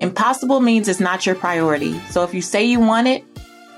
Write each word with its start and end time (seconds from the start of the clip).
Impossible 0.00 0.60
means 0.60 0.88
it's 0.88 1.00
not 1.00 1.26
your 1.26 1.34
priority. 1.34 1.98
So 2.10 2.24
if 2.24 2.34
you 2.34 2.42
say 2.42 2.64
you 2.64 2.80
want 2.80 3.06
it, 3.06 3.24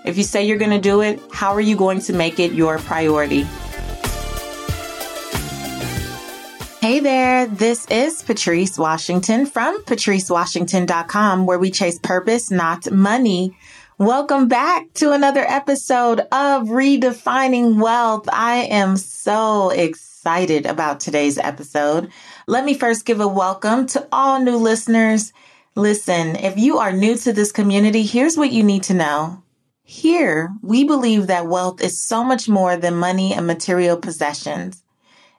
if 0.04 0.16
you 0.16 0.22
say 0.22 0.46
you're 0.46 0.58
going 0.58 0.70
to 0.70 0.80
do 0.80 1.00
it, 1.00 1.20
how 1.32 1.52
are 1.52 1.60
you 1.60 1.76
going 1.76 2.00
to 2.00 2.12
make 2.12 2.38
it 2.38 2.52
your 2.52 2.78
priority? 2.78 3.46
Hey 6.80 7.00
there, 7.00 7.46
this 7.46 7.86
is 7.86 8.22
Patrice 8.22 8.78
Washington 8.78 9.46
from 9.46 9.82
patricewashington.com 9.84 11.46
where 11.46 11.58
we 11.58 11.70
chase 11.70 11.98
purpose, 11.98 12.50
not 12.50 12.90
money. 12.90 13.56
Welcome 13.96 14.48
back 14.48 14.92
to 14.94 15.12
another 15.12 15.44
episode 15.46 16.20
of 16.20 16.68
Redefining 16.68 17.80
Wealth. 17.80 18.28
I 18.30 18.64
am 18.64 18.96
so 18.96 19.70
excited 19.70 20.66
about 20.66 21.00
today's 21.00 21.38
episode. 21.38 22.10
Let 22.46 22.66
me 22.66 22.74
first 22.74 23.06
give 23.06 23.20
a 23.20 23.26
welcome 23.26 23.86
to 23.86 24.06
all 24.12 24.38
new 24.38 24.56
listeners. 24.56 25.32
Listen, 25.74 26.36
if 26.36 26.58
you 26.58 26.76
are 26.76 26.92
new 26.92 27.16
to 27.16 27.32
this 27.32 27.50
community, 27.52 28.02
here's 28.02 28.36
what 28.36 28.52
you 28.52 28.62
need 28.62 28.82
to 28.82 28.92
know. 28.92 29.42
Here, 29.82 30.52
we 30.60 30.84
believe 30.84 31.26
that 31.26 31.46
wealth 31.46 31.82
is 31.82 31.98
so 31.98 32.22
much 32.22 32.46
more 32.46 32.76
than 32.76 32.96
money 32.96 33.32
and 33.32 33.46
material 33.46 33.96
possessions. 33.96 34.82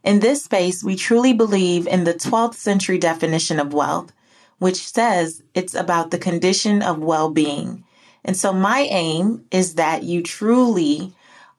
In 0.04 0.20
this 0.20 0.44
space, 0.44 0.84
we 0.84 0.96
truly 0.96 1.32
believe 1.34 1.86
in 1.86 2.06
the 2.06 2.14
12th 2.16 2.56
century 2.56 2.98
definition 2.98 3.60
of 3.60 3.72
wealth, 3.72 4.12
which 4.58 4.78
says 4.78 5.44
it's 5.54 5.76
about 5.76 6.10
the 6.10 6.18
condition 6.18 6.82
of 6.82 6.98
well-being. 6.98 7.84
And 8.24 8.36
so 8.36 8.52
my 8.52 8.80
aim 8.90 9.46
is 9.52 9.76
that 9.76 10.02
you 10.02 10.24
truly 10.24 11.14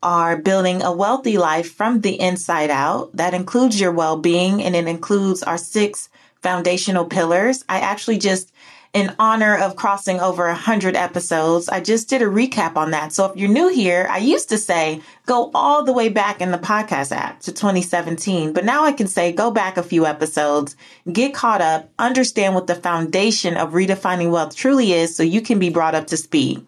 are 0.07 0.37
building 0.37 0.83
a 0.83 0.93
wealthy 0.93 1.37
life 1.37 1.75
from 1.75 2.01
the 2.01 2.21
inside 2.21 2.71
out. 2.71 3.11
That 3.17 3.35
includes 3.35 3.81
your 3.81 3.91
well-being 3.91 4.63
and 4.63 4.77
it 4.77 4.87
includes 4.87 5.43
our 5.43 5.59
six 5.59 6.09
foundational 6.41 7.07
pillars. 7.07 7.65
I 7.69 7.81
actually 7.81 8.19
just 8.19 8.53
in 8.93 9.13
honor 9.19 9.59
of 9.59 9.75
crossing 9.75 10.21
over 10.21 10.47
100 10.47 10.95
episodes. 10.95 11.69
I 11.69 11.81
just 11.81 12.09
did 12.09 12.23
a 12.23 12.27
recap 12.27 12.77
on 12.77 12.93
that. 12.93 13.13
So 13.13 13.25
if 13.25 13.37
you're 13.37 13.49
new 13.49 13.67
here, 13.69 14.07
I 14.09 14.19
used 14.19 14.49
to 14.51 14.59
say 14.59 15.03
go 15.27 15.51
all 15.53 15.83
the 15.83 15.93
way 15.93 16.09
back 16.09 16.41
in 16.41 16.53
the 16.53 16.59
podcast 16.59 17.11
app 17.11 17.41
to 17.41 17.53
2017, 17.53 18.53
but 18.53 18.65
now 18.65 18.85
I 18.85 18.93
can 18.93 19.09
say 19.09 19.33
go 19.33 19.51
back 19.51 19.77
a 19.77 19.83
few 19.83 20.07
episodes, 20.07 20.77
get 21.13 21.35
caught 21.35 21.61
up, 21.61 21.91
understand 21.99 22.55
what 22.55 22.69
the 22.69 22.77
foundation 22.77 23.57
of 23.57 23.73
redefining 23.73 24.31
wealth 24.31 24.55
truly 24.55 24.93
is 24.93 25.17
so 25.17 25.25
you 25.25 25.41
can 25.41 25.59
be 25.59 25.69
brought 25.69 25.97
up 25.97 26.07
to 26.07 26.17
speed. 26.17 26.65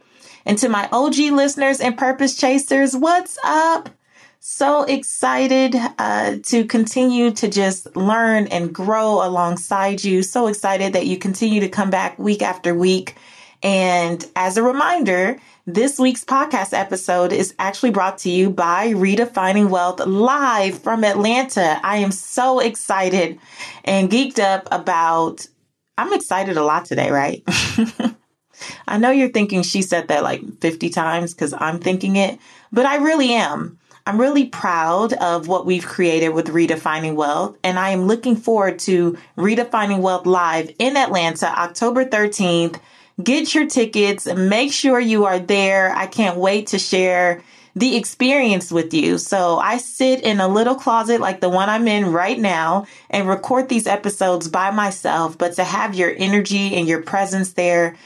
And 0.49 0.59
to 0.59 0.69
my 0.69 0.89
OG 0.91 1.17
listeners 1.33 1.81
and 1.81 1.97
purpose 1.97 2.35
chasers, 2.37 2.97
what's 2.97 3.39
up? 3.45 3.91
so 4.41 4.85
excited 4.85 5.75
uh, 5.99 6.37
to 6.45 6.65
continue 6.65 7.31
to 7.33 7.49
just 7.49 7.95
learn 7.97 8.47
and 8.47 8.73
grow 8.73 9.27
alongside 9.27 10.03
you. 10.03 10.23
So 10.23 10.47
excited 10.47 10.93
that 10.93 11.07
you 11.07 11.19
continue 11.19 11.61
to 11.61 11.69
come 11.69 11.91
back 11.91 12.19
week 12.19 12.41
after 12.41 12.75
week. 12.75 13.17
And 13.63 14.25
as 14.37 14.57
a 14.57 14.63
reminder, 14.63 15.39
this 15.67 15.99
week's 15.99 16.25
podcast 16.25 16.73
episode 16.73 17.33
is 17.33 17.55
actually 17.59 17.91
brought 17.91 18.19
to 18.19 18.31
you 18.31 18.49
by 18.49 18.93
Redefining 18.93 19.69
Wealth 19.69 20.01
live 20.01 20.79
from 20.79 21.05
Atlanta. 21.05 21.81
I 21.83 21.97
am 21.97 22.13
so 22.13 22.61
excited 22.61 23.39
and 23.85 24.09
geeked 24.09 24.39
up 24.39 24.69
about, 24.71 25.47
I'm 25.99 26.13
excited 26.13 26.57
a 26.57 26.65
lot 26.65 26.85
today, 26.85 27.11
right? 27.11 27.43
I 28.87 28.99
know 28.99 29.11
you're 29.11 29.29
thinking 29.29 29.63
she 29.63 29.83
said 29.83 30.09
that 30.09 30.23
like 30.23 30.43
50 30.61 30.91
times 30.91 31.35
because 31.35 31.55
I'm 31.57 31.79
thinking 31.79 32.17
it, 32.17 32.39
but 32.73 32.87
I 32.87 32.97
really 32.97 33.33
am. 33.33 33.79
I'm 34.07 34.19
really 34.19 34.47
proud 34.47 35.13
of 35.13 35.49
what 35.49 35.67
we've 35.67 35.85
created 35.85 36.31
with 36.31 36.49
Redefining 36.49 37.15
Wealth, 37.15 37.59
and 37.63 37.79
I 37.79 37.91
am 37.91 38.07
looking 38.07 38.37
forward 38.37 38.79
to 38.81 39.19
Redefining 39.37 40.01
Wealth 40.01 40.25
Live 40.25 40.75
in 40.79 40.97
Atlanta, 40.97 41.47
October 41.47 42.07
13th. 42.07 42.81
Get 43.23 43.55
your 43.55 43.67
tickets, 43.67 44.25
make 44.25 44.73
sure 44.73 44.99
you 44.99 45.27
are 45.27 45.39
there. 45.39 45.95
I 45.95 46.07
can't 46.07 46.39
wait 46.39 46.69
to 46.69 46.79
share 46.79 47.43
the 47.77 47.97
experience 47.97 48.73
with 48.73 48.95
you. 48.95 49.19
So 49.19 49.59
I 49.59 49.79
sit 49.79 50.23
in 50.23 50.41
a 50.41 50.49
little 50.49 50.75
closet 50.75 51.21
like 51.21 51.41
the 51.41 51.49
one 51.49 51.69
I'm 51.69 51.87
in 51.87 52.11
right 52.11 52.39
now 52.39 52.87
and 53.11 53.29
record 53.29 53.69
these 53.69 53.87
episodes 53.87 54.49
by 54.49 54.71
myself, 54.71 55.37
but 55.37 55.55
to 55.55 55.65
have 55.65 55.95
your 55.95 56.15
energy 56.17 56.75
and 56.75 56.89
your 56.89 57.03
presence 57.03 57.53
there 57.53 57.97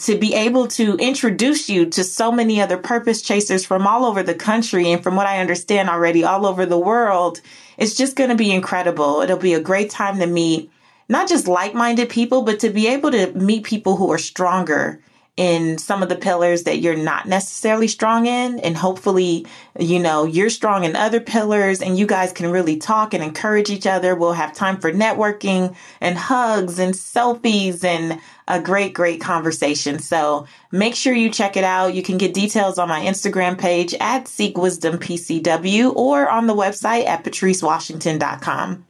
to 0.00 0.18
be 0.18 0.34
able 0.34 0.66
to 0.66 0.96
introduce 0.96 1.68
you 1.68 1.86
to 1.86 2.02
so 2.02 2.32
many 2.32 2.60
other 2.60 2.76
purpose 2.76 3.22
chasers 3.22 3.64
from 3.64 3.86
all 3.86 4.04
over 4.04 4.22
the 4.22 4.34
country 4.34 4.90
and 4.90 5.02
from 5.02 5.16
what 5.16 5.26
I 5.26 5.38
understand 5.38 5.88
already 5.88 6.24
all 6.24 6.44
over 6.46 6.66
the 6.66 6.78
world. 6.78 7.40
It's 7.78 7.94
just 7.94 8.16
going 8.16 8.30
to 8.30 8.36
be 8.36 8.50
incredible. 8.50 9.20
It'll 9.20 9.36
be 9.36 9.54
a 9.54 9.60
great 9.60 9.90
time 9.90 10.18
to 10.18 10.26
meet 10.26 10.70
not 11.08 11.28
just 11.28 11.46
like-minded 11.46 12.08
people, 12.08 12.42
but 12.42 12.58
to 12.60 12.70
be 12.70 12.88
able 12.88 13.12
to 13.12 13.32
meet 13.32 13.62
people 13.64 13.96
who 13.96 14.10
are 14.10 14.18
stronger 14.18 15.00
in 15.36 15.76
some 15.76 16.02
of 16.02 16.08
the 16.08 16.16
pillars 16.16 16.62
that 16.62 16.78
you're 16.78 16.96
not 16.96 17.26
necessarily 17.26 17.88
strong 17.88 18.26
in. 18.26 18.58
And 18.60 18.76
hopefully, 18.76 19.46
you 19.78 19.98
know, 19.98 20.24
you're 20.24 20.50
strong 20.50 20.84
in 20.84 20.96
other 20.96 21.20
pillars 21.20 21.82
and 21.82 21.98
you 21.98 22.06
guys 22.06 22.32
can 22.32 22.50
really 22.50 22.78
talk 22.78 23.12
and 23.12 23.22
encourage 23.22 23.68
each 23.68 23.86
other. 23.86 24.14
We'll 24.14 24.32
have 24.32 24.54
time 24.54 24.78
for 24.80 24.90
networking 24.90 25.76
and 26.00 26.16
hugs 26.16 26.78
and 26.78 26.94
selfies 26.94 27.84
and 27.84 28.18
a 28.48 28.60
great, 28.60 28.94
great 28.94 29.20
conversation. 29.20 29.98
So 29.98 30.46
make 30.72 30.94
sure 30.94 31.12
you 31.12 31.30
check 31.30 31.56
it 31.56 31.64
out. 31.64 31.94
You 31.94 32.02
can 32.02 32.16
get 32.16 32.32
details 32.32 32.78
on 32.78 32.88
my 32.88 33.00
Instagram 33.00 33.58
page 33.58 33.94
at 34.00 34.28
Seek 34.28 34.56
Wisdom 34.56 34.98
PCW 34.98 35.94
or 35.94 36.30
on 36.30 36.46
the 36.46 36.54
website 36.54 37.06
at 37.06 37.24
patricewashington.com. 37.24 38.86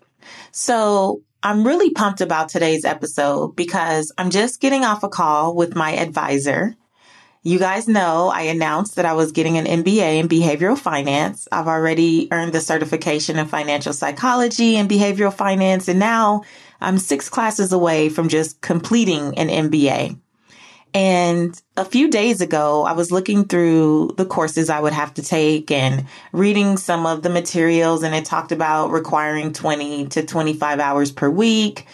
So 0.53 1.23
I'm 1.47 1.65
really 1.65 1.91
pumped 1.91 2.21
about 2.21 2.49
today's 2.49 2.84
episode 2.84 3.55
because 3.55 4.11
I'm 4.19 4.31
just 4.31 4.61
getting 4.61 4.84
off 4.84 5.05
a 5.05 5.09
call 5.09 5.55
with 5.55 5.77
my 5.77 5.93
advisor. 5.93 6.75
You 7.45 7.61
guys 7.61 7.87
know 7.87 8.33
I 8.34 8.41
announced 8.41 8.97
that 8.97 9.05
I 9.05 9.12
was 9.12 9.31
getting 9.31 9.56
an 9.56 9.65
MBA 9.65 10.19
in 10.19 10.27
behavioral 10.27 10.77
finance. 10.77 11.47
I've 11.53 11.69
already 11.69 12.27
earned 12.33 12.53
the 12.53 12.61
certification 12.61 13.39
in 13.39 13.47
financial 13.47 13.93
psychology 13.93 14.75
and 14.75 14.91
behavioral 14.91 15.33
finance, 15.33 15.87
and 15.87 16.01
now 16.01 16.43
I'm 16.81 16.99
six 16.99 17.29
classes 17.29 17.73
away 17.73 18.09
from 18.09 18.29
just 18.29 18.61
completing 18.61 19.39
an 19.39 19.47
MBA. 19.47 20.19
And 20.95 21.61
a 21.77 21.85
few 21.85 22.11
days 22.11 22.41
ago, 22.41 22.85
I 22.85 22.93
was 22.93 23.11
looking 23.11 23.45
through 23.45 24.15
the 24.17 24.25
courses 24.25 24.71
I 24.71 24.81
would 24.81 24.95
have 24.95 25.13
to 25.15 25.23
take 25.23 25.71
and 25.71 26.07
reading 26.33 26.79
some 26.79 27.05
of 27.05 27.23
the 27.23 27.29
materials, 27.29 28.03
and 28.03 28.15
it 28.15 28.25
talked 28.25 28.51
about 28.51 28.91
requiring 28.91 29.53
20 29.53 30.07
to 30.07 30.25
25 30.25 30.81
hours 30.81 31.13
per 31.13 31.29
week 31.29 31.87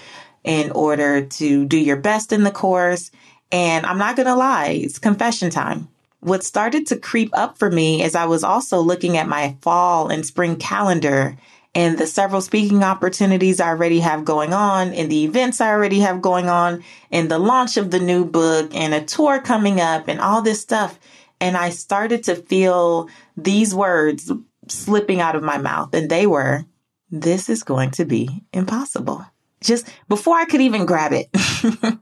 in 0.44 0.70
order 0.72 1.24
to 1.24 1.64
do 1.64 1.76
your 1.76 1.96
best 1.96 2.32
in 2.32 2.44
the 2.44 2.50
course. 2.50 3.10
And 3.50 3.84
I'm 3.86 3.98
not 3.98 4.16
going 4.16 4.26
to 4.26 4.36
lie, 4.36 4.80
it's 4.82 4.98
confession 4.98 5.50
time. 5.50 5.88
What 6.20 6.44
started 6.44 6.86
to 6.86 6.96
creep 6.96 7.30
up 7.32 7.58
for 7.58 7.70
me 7.70 8.04
as 8.04 8.14
I 8.14 8.26
was 8.26 8.44
also 8.44 8.80
looking 8.80 9.16
at 9.16 9.26
my 9.26 9.56
fall 9.60 10.08
and 10.08 10.24
spring 10.24 10.56
calendar 10.56 11.36
and 11.74 11.96
the 11.96 12.06
several 12.06 12.40
speaking 12.40 12.82
opportunities 12.82 13.60
I 13.60 13.68
already 13.68 14.00
have 14.00 14.24
going 14.24 14.52
on 14.52 14.92
and 14.92 15.10
the 15.10 15.24
events 15.24 15.60
I 15.60 15.70
already 15.70 16.00
have 16.00 16.20
going 16.20 16.48
on 16.48 16.84
and 17.10 17.30
the 17.30 17.38
launch 17.38 17.76
of 17.76 17.90
the 17.90 18.00
new 18.00 18.24
book 18.24 18.74
and 18.74 18.92
a 18.92 19.02
tour 19.02 19.40
coming 19.40 19.80
up 19.80 20.08
and 20.08 20.20
all 20.20 20.42
this 20.42 20.60
stuff. 20.60 20.98
And 21.40 21.56
I 21.56 21.70
started 21.70 22.24
to 22.24 22.36
feel 22.36 23.08
these 23.36 23.74
words 23.74 24.30
slipping 24.68 25.20
out 25.20 25.34
of 25.34 25.42
my 25.42 25.58
mouth 25.58 25.94
and 25.94 26.10
they 26.10 26.26
were, 26.26 26.64
this 27.10 27.48
is 27.48 27.62
going 27.62 27.90
to 27.92 28.04
be 28.04 28.44
impossible. 28.52 29.24
Just 29.62 29.88
before 30.08 30.36
I 30.36 30.44
could 30.44 30.60
even 30.60 30.86
grab 30.86 31.12
it. 31.12 31.28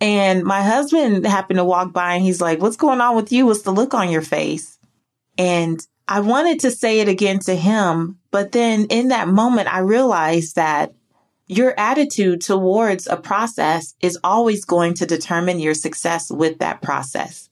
and 0.00 0.42
my 0.42 0.62
husband 0.62 1.24
happened 1.26 1.58
to 1.58 1.64
walk 1.64 1.92
by 1.92 2.14
and 2.14 2.24
he's 2.24 2.40
like, 2.40 2.60
what's 2.60 2.76
going 2.76 3.00
on 3.00 3.14
with 3.14 3.30
you? 3.30 3.46
What's 3.46 3.62
the 3.62 3.70
look 3.70 3.94
on 3.94 4.10
your 4.10 4.22
face? 4.22 4.78
And 5.38 5.80
I 6.10 6.18
wanted 6.18 6.58
to 6.60 6.72
say 6.72 6.98
it 6.98 7.08
again 7.08 7.38
to 7.40 7.54
him, 7.54 8.18
but 8.32 8.50
then 8.50 8.86
in 8.86 9.08
that 9.08 9.28
moment, 9.28 9.72
I 9.72 9.78
realized 9.78 10.56
that 10.56 10.92
your 11.46 11.72
attitude 11.78 12.40
towards 12.40 13.06
a 13.06 13.16
process 13.16 13.94
is 14.00 14.18
always 14.24 14.64
going 14.64 14.94
to 14.94 15.06
determine 15.06 15.60
your 15.60 15.74
success 15.74 16.28
with 16.28 16.58
that 16.58 16.82
process. 16.82 17.48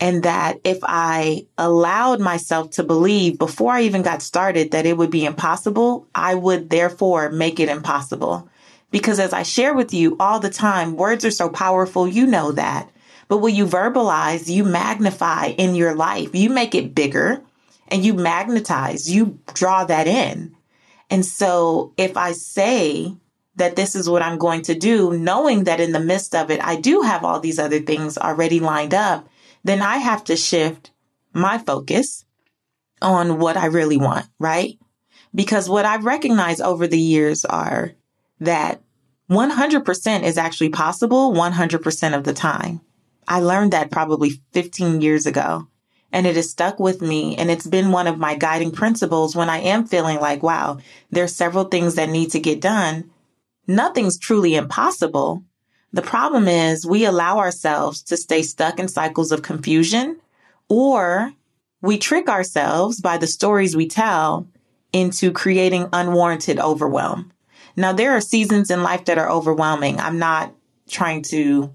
And 0.00 0.24
that 0.24 0.58
if 0.64 0.78
I 0.82 1.46
allowed 1.58 2.18
myself 2.18 2.70
to 2.70 2.82
believe 2.82 3.38
before 3.38 3.74
I 3.74 3.82
even 3.82 4.02
got 4.02 4.20
started 4.20 4.72
that 4.72 4.86
it 4.86 4.96
would 4.96 5.12
be 5.12 5.24
impossible, 5.24 6.08
I 6.12 6.34
would 6.34 6.70
therefore 6.70 7.30
make 7.30 7.60
it 7.60 7.68
impossible. 7.68 8.48
Because 8.90 9.20
as 9.20 9.32
I 9.32 9.44
share 9.44 9.74
with 9.74 9.94
you 9.94 10.16
all 10.18 10.40
the 10.40 10.50
time, 10.50 10.96
words 10.96 11.24
are 11.24 11.30
so 11.30 11.48
powerful. 11.48 12.08
You 12.08 12.26
know 12.26 12.50
that. 12.50 12.90
But 13.28 13.38
when 13.38 13.54
you 13.54 13.64
verbalize, 13.64 14.48
you 14.48 14.64
magnify 14.64 15.50
in 15.56 15.76
your 15.76 15.94
life, 15.94 16.34
you 16.34 16.50
make 16.50 16.74
it 16.74 16.96
bigger 16.96 17.44
and 17.90 18.04
you 18.04 18.14
magnetize, 18.14 19.10
you 19.10 19.38
draw 19.54 19.84
that 19.84 20.06
in. 20.06 20.54
And 21.10 21.26
so 21.26 21.92
if 21.96 22.16
I 22.16 22.32
say 22.32 23.16
that 23.56 23.76
this 23.76 23.94
is 23.94 24.08
what 24.08 24.22
I'm 24.22 24.38
going 24.38 24.62
to 24.62 24.74
do, 24.74 25.16
knowing 25.16 25.64
that 25.64 25.80
in 25.80 25.92
the 25.92 26.00
midst 26.00 26.34
of 26.34 26.50
it, 26.50 26.62
I 26.64 26.76
do 26.76 27.02
have 27.02 27.24
all 27.24 27.40
these 27.40 27.58
other 27.58 27.80
things 27.80 28.16
already 28.16 28.60
lined 28.60 28.94
up, 28.94 29.28
then 29.64 29.82
I 29.82 29.96
have 29.96 30.24
to 30.24 30.36
shift 30.36 30.92
my 31.32 31.58
focus 31.58 32.24
on 33.02 33.38
what 33.38 33.56
I 33.56 33.66
really 33.66 33.96
want, 33.96 34.26
right? 34.38 34.78
Because 35.34 35.68
what 35.68 35.84
I've 35.84 36.04
recognized 36.04 36.60
over 36.60 36.86
the 36.86 36.98
years 36.98 37.44
are 37.44 37.92
that 38.40 38.82
100% 39.30 40.22
is 40.22 40.38
actually 40.38 40.70
possible 40.70 41.32
100% 41.32 42.16
of 42.16 42.24
the 42.24 42.32
time. 42.32 42.80
I 43.28 43.40
learned 43.40 43.72
that 43.72 43.90
probably 43.90 44.42
15 44.52 45.00
years 45.00 45.26
ago 45.26 45.68
and 46.12 46.26
it 46.26 46.36
has 46.36 46.50
stuck 46.50 46.78
with 46.78 47.00
me. 47.00 47.36
And 47.36 47.50
it's 47.50 47.66
been 47.66 47.92
one 47.92 48.06
of 48.06 48.18
my 48.18 48.36
guiding 48.36 48.72
principles 48.72 49.36
when 49.36 49.48
I 49.48 49.58
am 49.58 49.86
feeling 49.86 50.20
like, 50.20 50.42
wow, 50.42 50.78
there's 51.10 51.34
several 51.34 51.64
things 51.64 51.94
that 51.94 52.08
need 52.08 52.30
to 52.32 52.40
get 52.40 52.60
done. 52.60 53.10
Nothing's 53.66 54.18
truly 54.18 54.54
impossible. 54.54 55.44
The 55.92 56.02
problem 56.02 56.48
is 56.48 56.86
we 56.86 57.04
allow 57.04 57.38
ourselves 57.38 58.02
to 58.04 58.16
stay 58.16 58.42
stuck 58.42 58.78
in 58.78 58.88
cycles 58.88 59.32
of 59.32 59.42
confusion 59.42 60.20
or 60.68 61.32
we 61.82 61.98
trick 61.98 62.28
ourselves 62.28 63.00
by 63.00 63.16
the 63.16 63.26
stories 63.26 63.74
we 63.74 63.88
tell 63.88 64.46
into 64.92 65.32
creating 65.32 65.88
unwarranted 65.92 66.58
overwhelm. 66.58 67.32
Now, 67.76 67.92
there 67.92 68.12
are 68.12 68.20
seasons 68.20 68.70
in 68.70 68.82
life 68.82 69.04
that 69.06 69.18
are 69.18 69.30
overwhelming. 69.30 70.00
I'm 70.00 70.18
not 70.18 70.52
trying 70.88 71.22
to 71.30 71.74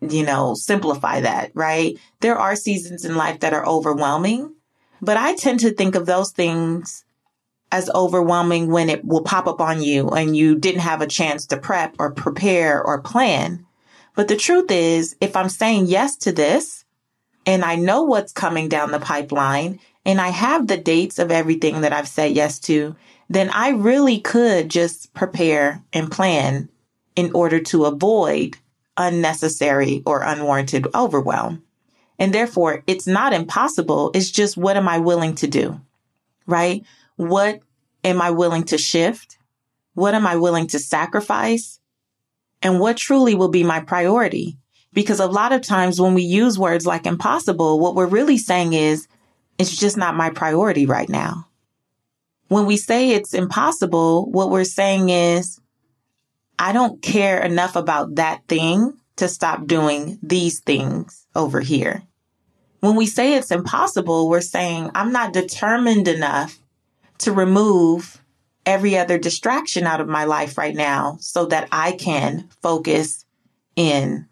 you 0.00 0.24
know, 0.24 0.54
simplify 0.54 1.20
that, 1.20 1.50
right? 1.54 1.98
There 2.20 2.38
are 2.38 2.56
seasons 2.56 3.04
in 3.04 3.16
life 3.16 3.40
that 3.40 3.52
are 3.52 3.66
overwhelming, 3.66 4.54
but 5.00 5.16
I 5.16 5.34
tend 5.34 5.60
to 5.60 5.72
think 5.72 5.94
of 5.94 6.06
those 6.06 6.30
things 6.30 7.04
as 7.70 7.90
overwhelming 7.90 8.70
when 8.70 8.88
it 8.88 9.04
will 9.04 9.22
pop 9.22 9.46
up 9.46 9.60
on 9.60 9.82
you 9.82 10.08
and 10.08 10.36
you 10.36 10.54
didn't 10.56 10.80
have 10.80 11.02
a 11.02 11.06
chance 11.06 11.46
to 11.46 11.56
prep 11.56 11.94
or 11.98 12.12
prepare 12.12 12.82
or 12.82 13.02
plan. 13.02 13.66
But 14.14 14.28
the 14.28 14.36
truth 14.36 14.70
is, 14.70 15.16
if 15.20 15.36
I'm 15.36 15.50
saying 15.50 15.86
yes 15.86 16.16
to 16.16 16.32
this 16.32 16.84
and 17.44 17.64
I 17.64 17.76
know 17.76 18.04
what's 18.04 18.32
coming 18.32 18.68
down 18.68 18.90
the 18.90 18.98
pipeline 18.98 19.80
and 20.04 20.20
I 20.20 20.28
have 20.28 20.66
the 20.66 20.78
dates 20.78 21.18
of 21.18 21.30
everything 21.30 21.82
that 21.82 21.92
I've 21.92 22.08
said 22.08 22.34
yes 22.34 22.58
to, 22.60 22.96
then 23.28 23.50
I 23.50 23.70
really 23.70 24.20
could 24.20 24.70
just 24.70 25.12
prepare 25.12 25.84
and 25.92 26.10
plan 26.10 26.70
in 27.14 27.32
order 27.32 27.60
to 27.60 27.84
avoid 27.84 28.56
unnecessary 28.98 30.02
or 30.04 30.22
unwarranted 30.22 30.88
overwhelm. 30.94 31.62
And 32.18 32.34
therefore, 32.34 32.82
it's 32.86 33.06
not 33.06 33.32
impossible. 33.32 34.10
It's 34.12 34.30
just 34.30 34.56
what 34.56 34.76
am 34.76 34.88
I 34.88 34.98
willing 34.98 35.36
to 35.36 35.46
do? 35.46 35.80
Right? 36.46 36.84
What 37.16 37.60
am 38.04 38.20
I 38.20 38.30
willing 38.30 38.64
to 38.64 38.78
shift? 38.78 39.38
What 39.94 40.14
am 40.14 40.26
I 40.26 40.36
willing 40.36 40.66
to 40.68 40.78
sacrifice? 40.78 41.80
And 42.60 42.80
what 42.80 42.96
truly 42.96 43.34
will 43.34 43.48
be 43.48 43.64
my 43.64 43.80
priority? 43.80 44.58
Because 44.92 45.20
a 45.20 45.26
lot 45.26 45.52
of 45.52 45.62
times 45.62 46.00
when 46.00 46.14
we 46.14 46.22
use 46.22 46.58
words 46.58 46.86
like 46.86 47.06
impossible, 47.06 47.78
what 47.78 47.94
we're 47.94 48.06
really 48.06 48.38
saying 48.38 48.72
is, 48.72 49.06
it's 49.58 49.76
just 49.76 49.96
not 49.96 50.16
my 50.16 50.30
priority 50.30 50.86
right 50.86 51.08
now. 51.08 51.46
When 52.48 52.66
we 52.66 52.76
say 52.76 53.10
it's 53.10 53.34
impossible, 53.34 54.30
what 54.30 54.50
we're 54.50 54.64
saying 54.64 55.10
is, 55.10 55.60
I 56.58 56.72
don't 56.72 57.00
care 57.02 57.42
enough 57.42 57.76
about 57.76 58.16
that 58.16 58.46
thing 58.48 58.94
to 59.16 59.28
stop 59.28 59.66
doing 59.66 60.18
these 60.22 60.60
things 60.60 61.26
over 61.34 61.60
here. 61.60 62.02
When 62.80 62.96
we 62.96 63.06
say 63.06 63.34
it's 63.34 63.50
impossible, 63.50 64.28
we're 64.28 64.40
saying 64.40 64.90
I'm 64.94 65.12
not 65.12 65.32
determined 65.32 66.08
enough 66.08 66.58
to 67.18 67.32
remove 67.32 68.22
every 68.64 68.96
other 68.96 69.18
distraction 69.18 69.84
out 69.84 70.00
of 70.00 70.08
my 70.08 70.24
life 70.24 70.58
right 70.58 70.74
now 70.74 71.16
so 71.20 71.46
that 71.46 71.68
I 71.72 71.92
can 71.92 72.48
focus 72.62 73.24
in 73.74 74.26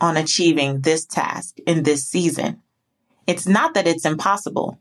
on 0.00 0.16
achieving 0.16 0.80
this 0.82 1.04
task 1.04 1.58
in 1.66 1.82
this 1.82 2.04
season. 2.04 2.62
It's 3.26 3.46
not 3.46 3.74
that 3.74 3.86
it's 3.86 4.04
impossible. 4.04 4.78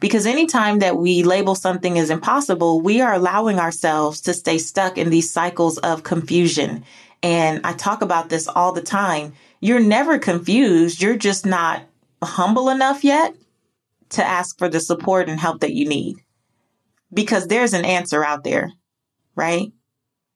Because 0.00 0.26
anytime 0.26 0.80
that 0.80 0.96
we 0.96 1.22
label 1.22 1.54
something 1.54 1.98
as 1.98 2.10
impossible, 2.10 2.80
we 2.80 3.00
are 3.00 3.14
allowing 3.14 3.58
ourselves 3.58 4.20
to 4.22 4.34
stay 4.34 4.58
stuck 4.58 4.98
in 4.98 5.10
these 5.10 5.30
cycles 5.30 5.78
of 5.78 6.02
confusion. 6.02 6.84
And 7.22 7.60
I 7.64 7.72
talk 7.72 8.02
about 8.02 8.28
this 8.28 8.48
all 8.48 8.72
the 8.72 8.82
time. 8.82 9.32
You're 9.60 9.80
never 9.80 10.18
confused. 10.18 11.00
You're 11.00 11.16
just 11.16 11.46
not 11.46 11.82
humble 12.22 12.68
enough 12.68 13.04
yet 13.04 13.34
to 14.10 14.24
ask 14.24 14.58
for 14.58 14.68
the 14.68 14.80
support 14.80 15.28
and 15.28 15.40
help 15.40 15.60
that 15.60 15.72
you 15.72 15.88
need. 15.88 16.16
Because 17.12 17.46
there's 17.46 17.72
an 17.72 17.84
answer 17.84 18.24
out 18.24 18.44
there, 18.44 18.72
right? 19.36 19.72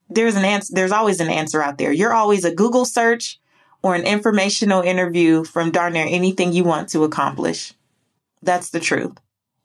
There's 0.09 0.37
an 0.37 0.45
answer. 0.45 0.73
There's 0.75 0.93
always 0.93 1.21
an 1.21 1.29
answer 1.29 1.61
out 1.61 1.79
there. 1.79 1.93
You're 1.93 2.15
always 2.15 2.45
a 2.45 2.55
Google 2.55 2.85
search 2.85 3.39
or 3.83 3.95
an 3.95 4.05
informational 4.05 4.81
interview 4.83 5.45
from 5.45 5.71
darn 5.71 5.93
near 5.93 6.07
anything 6.09 6.53
you 6.53 6.65
want 6.65 6.89
to 6.91 7.05
accomplish. 7.05 7.75
That's 8.43 8.71
the 8.71 8.81
truth. 8.81 9.19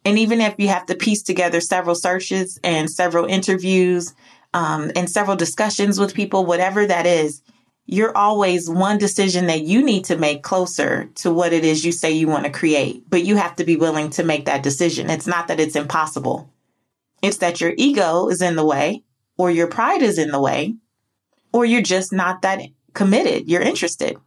And 0.06 0.20
even 0.20 0.42
if 0.42 0.56
you 0.58 0.68
have 0.68 0.86
to 0.88 0.96
piece 0.96 1.24
together 1.24 1.62
several 1.62 1.96
searches 1.96 2.60
and 2.64 2.90
several 2.90 3.26
interviews 3.26 4.14
um, 4.54 4.92
and 4.96 5.10
several 5.10 5.38
discussions 5.38 6.00
with 6.00 6.14
people, 6.14 6.46
whatever 6.46 6.86
that 6.86 7.06
is, 7.06 7.42
you're 7.86 8.16
always 8.16 8.70
one 8.70 8.98
decision 8.98 9.48
that 9.48 9.62
you 9.62 9.84
need 9.84 10.06
to 10.06 10.18
make 10.18 10.44
closer 10.44 11.10
to 11.16 11.34
what 11.34 11.54
it 11.54 11.66
is 11.66 11.84
you 11.84 11.92
say 11.92 12.12
you 12.12 12.28
want 12.28 12.46
to 12.46 12.52
create. 12.52 13.10
But 13.10 13.24
you 13.24 13.36
have 13.36 13.56
to 13.58 13.64
be 13.64 13.76
willing 13.76 14.10
to 14.12 14.24
make 14.24 14.46
that 14.46 14.64
decision. 14.64 15.10
It's 15.10 15.28
not 15.28 15.48
that 15.48 15.60
it's 15.60 15.76
impossible. 15.76 16.50
It's 17.22 17.38
that 17.38 17.62
your 17.62 17.74
ego 17.78 18.30
is 18.30 18.42
in 18.42 18.56
the 18.56 18.66
way 18.66 19.04
or 19.38 19.52
your 19.52 19.68
pride 19.68 20.02
is 20.02 20.18
in 20.18 20.32
the 20.32 20.42
way 20.42 20.76
or 21.52 21.66
you're 21.66 21.82
just 21.82 22.12
not 22.12 22.42
that 22.42 22.62
committed. 22.94 23.50
You're 23.50 23.62
interested. 23.62 24.18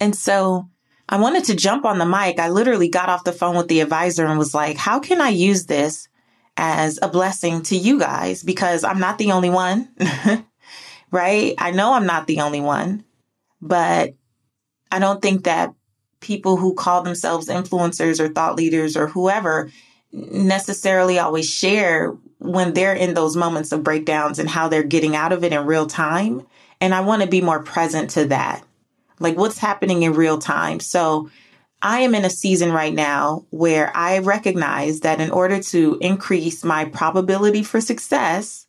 And 0.00 0.14
so 0.14 0.68
I 1.08 1.18
wanted 1.18 1.44
to 1.44 1.56
jump 1.56 1.84
on 1.84 1.98
the 1.98 2.06
mic. 2.06 2.38
I 2.38 2.48
literally 2.48 2.88
got 2.88 3.08
off 3.08 3.24
the 3.24 3.32
phone 3.32 3.56
with 3.56 3.68
the 3.68 3.80
advisor 3.80 4.26
and 4.26 4.38
was 4.38 4.54
like, 4.54 4.76
how 4.76 5.00
can 5.00 5.20
I 5.20 5.28
use 5.28 5.66
this 5.66 6.08
as 6.56 6.98
a 7.02 7.08
blessing 7.08 7.62
to 7.64 7.76
you 7.76 7.98
guys? 7.98 8.42
Because 8.42 8.84
I'm 8.84 9.00
not 9.00 9.18
the 9.18 9.32
only 9.32 9.50
one, 9.50 9.88
right? 11.10 11.54
I 11.58 11.72
know 11.72 11.92
I'm 11.92 12.06
not 12.06 12.26
the 12.26 12.40
only 12.40 12.60
one, 12.60 13.04
but 13.60 14.14
I 14.90 14.98
don't 14.98 15.20
think 15.20 15.44
that 15.44 15.74
people 16.20 16.56
who 16.56 16.74
call 16.74 17.02
themselves 17.02 17.48
influencers 17.48 18.18
or 18.18 18.28
thought 18.28 18.56
leaders 18.56 18.96
or 18.96 19.06
whoever 19.06 19.70
necessarily 20.12 21.18
always 21.18 21.48
share 21.50 22.16
when 22.38 22.72
they're 22.72 22.94
in 22.94 23.14
those 23.14 23.36
moments 23.36 23.72
of 23.72 23.82
breakdowns 23.82 24.38
and 24.38 24.48
how 24.48 24.68
they're 24.68 24.82
getting 24.82 25.16
out 25.16 25.32
of 25.32 25.44
it 25.44 25.52
in 25.52 25.66
real 25.66 25.86
time. 25.86 26.46
And 26.80 26.94
I 26.94 27.00
want 27.02 27.22
to 27.22 27.28
be 27.28 27.40
more 27.42 27.62
present 27.62 28.10
to 28.10 28.26
that 28.26 28.64
like 29.18 29.36
what's 29.36 29.58
happening 29.58 30.02
in 30.02 30.12
real 30.12 30.38
time. 30.38 30.80
So 30.80 31.30
I 31.82 32.00
am 32.00 32.14
in 32.14 32.24
a 32.24 32.30
season 32.30 32.72
right 32.72 32.94
now 32.94 33.44
where 33.50 33.94
I 33.94 34.18
recognize 34.18 35.00
that 35.00 35.20
in 35.20 35.30
order 35.30 35.60
to 35.64 35.98
increase 36.00 36.64
my 36.64 36.86
probability 36.86 37.62
for 37.62 37.80
success, 37.80 38.66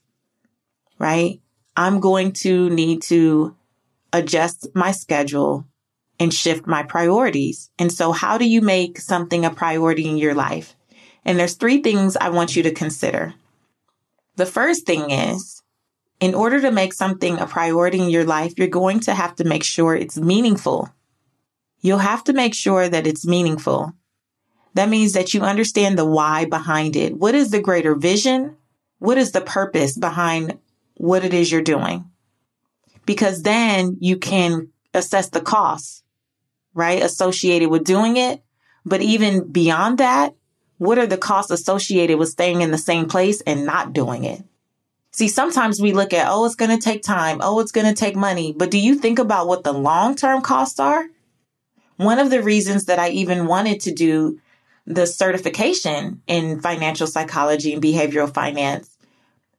right, 1.00 1.40
I'm 1.78 2.00
going 2.00 2.34
to 2.34 2.70
need 2.70 3.02
to 3.04 3.56
adjust 4.12 4.68
my 4.74 4.92
schedule 4.92 5.66
and 6.20 6.34
shift 6.34 6.68
my 6.68 6.84
priorities. 6.84 7.70
And 7.78 7.92
so 7.92 8.12
how 8.12 8.38
do 8.38 8.46
you 8.46 8.62
make 8.62 9.00
something 9.00 9.46
a 9.46 9.50
priority 9.50 10.08
in 10.08 10.18
your 10.18 10.34
life? 10.34 10.76
And 11.26 11.40
there's 11.40 11.56
three 11.56 11.82
things 11.82 12.16
I 12.16 12.30
want 12.30 12.56
you 12.56 12.64
to 12.64 12.72
consider. 12.72 13.34
The 14.36 14.46
first 14.46 14.86
thing 14.86 15.12
is 15.12 15.55
in 16.20 16.34
order 16.34 16.62
to 16.62 16.72
make 16.72 16.94
something 16.94 17.38
a 17.38 17.46
priority 17.46 18.00
in 18.00 18.10
your 18.10 18.24
life, 18.24 18.54
you're 18.58 18.68
going 18.68 19.02
to 19.02 19.14
have 19.14 19.36
to 19.36 19.44
make 19.44 19.64
sure 19.64 19.96
it's 19.96 20.18
meaningful. 20.18 20.90
You'll 21.82 22.00
have 22.00 22.24
to 22.26 22.34
make 22.34 22.54
sure 22.54 22.88
that 22.88 23.06
it's 23.06 23.28
meaningful. 23.28 23.94
That 24.74 24.90
means 24.90 25.14
that 25.14 25.34
you 25.34 25.42
understand 25.42 25.98
the 25.98 26.06
why 26.06 26.46
behind 26.46 26.96
it. 26.96 27.16
What 27.16 27.36
is 27.36 27.52
the 27.52 27.62
greater 27.62 27.96
vision? 27.96 28.56
What 29.00 29.18
is 29.18 29.32
the 29.32 29.42
purpose 29.42 29.98
behind 29.98 30.58
what 30.96 31.24
it 31.24 31.34
is 31.34 31.52
you're 31.52 31.62
doing? 31.62 32.10
Because 33.06 33.44
then 33.44 33.98
you 34.00 34.18
can 34.18 34.70
assess 34.94 35.30
the 35.30 35.42
costs, 35.42 36.04
right? 36.74 37.04
Associated 37.04 37.70
with 37.70 37.84
doing 37.84 38.18
it. 38.18 38.42
But 38.86 39.02
even 39.02 39.52
beyond 39.52 40.00
that, 40.00 40.34
what 40.78 40.98
are 40.98 41.08
the 41.08 41.18
costs 41.18 41.52
associated 41.52 42.18
with 42.18 42.30
staying 42.30 42.62
in 42.62 42.72
the 42.72 42.78
same 42.78 43.08
place 43.08 43.42
and 43.42 43.66
not 43.66 43.94
doing 43.94 44.24
it? 44.24 44.44
See, 45.16 45.30
sometimes 45.30 45.80
we 45.80 45.94
look 45.94 46.12
at, 46.12 46.28
oh, 46.30 46.44
it's 46.44 46.56
going 46.56 46.78
to 46.78 46.84
take 46.84 47.02
time. 47.02 47.40
Oh, 47.42 47.62
it's 47.62 47.72
going 47.72 47.88
to 47.88 47.94
take 47.94 48.18
money. 48.18 48.52
But 48.52 48.70
do 48.70 48.78
you 48.78 48.96
think 48.96 49.18
about 49.18 49.48
what 49.48 49.64
the 49.64 49.72
long 49.72 50.18
term 50.18 50.42
costs 50.42 50.78
are? 50.78 51.06
One 51.96 52.20
of 52.20 52.32
the 52.32 52.44
reasons 52.44 52.84
that 52.88 53.00
I 53.00 53.12
even 53.12 53.48
wanted 53.48 53.80
to 53.82 53.94
do 53.94 54.42
the 54.86 55.08
certification 55.08 56.22
in 56.28 56.60
financial 56.60 57.08
psychology 57.08 57.72
and 57.72 57.82
behavioral 57.82 58.34
finance 58.34 58.98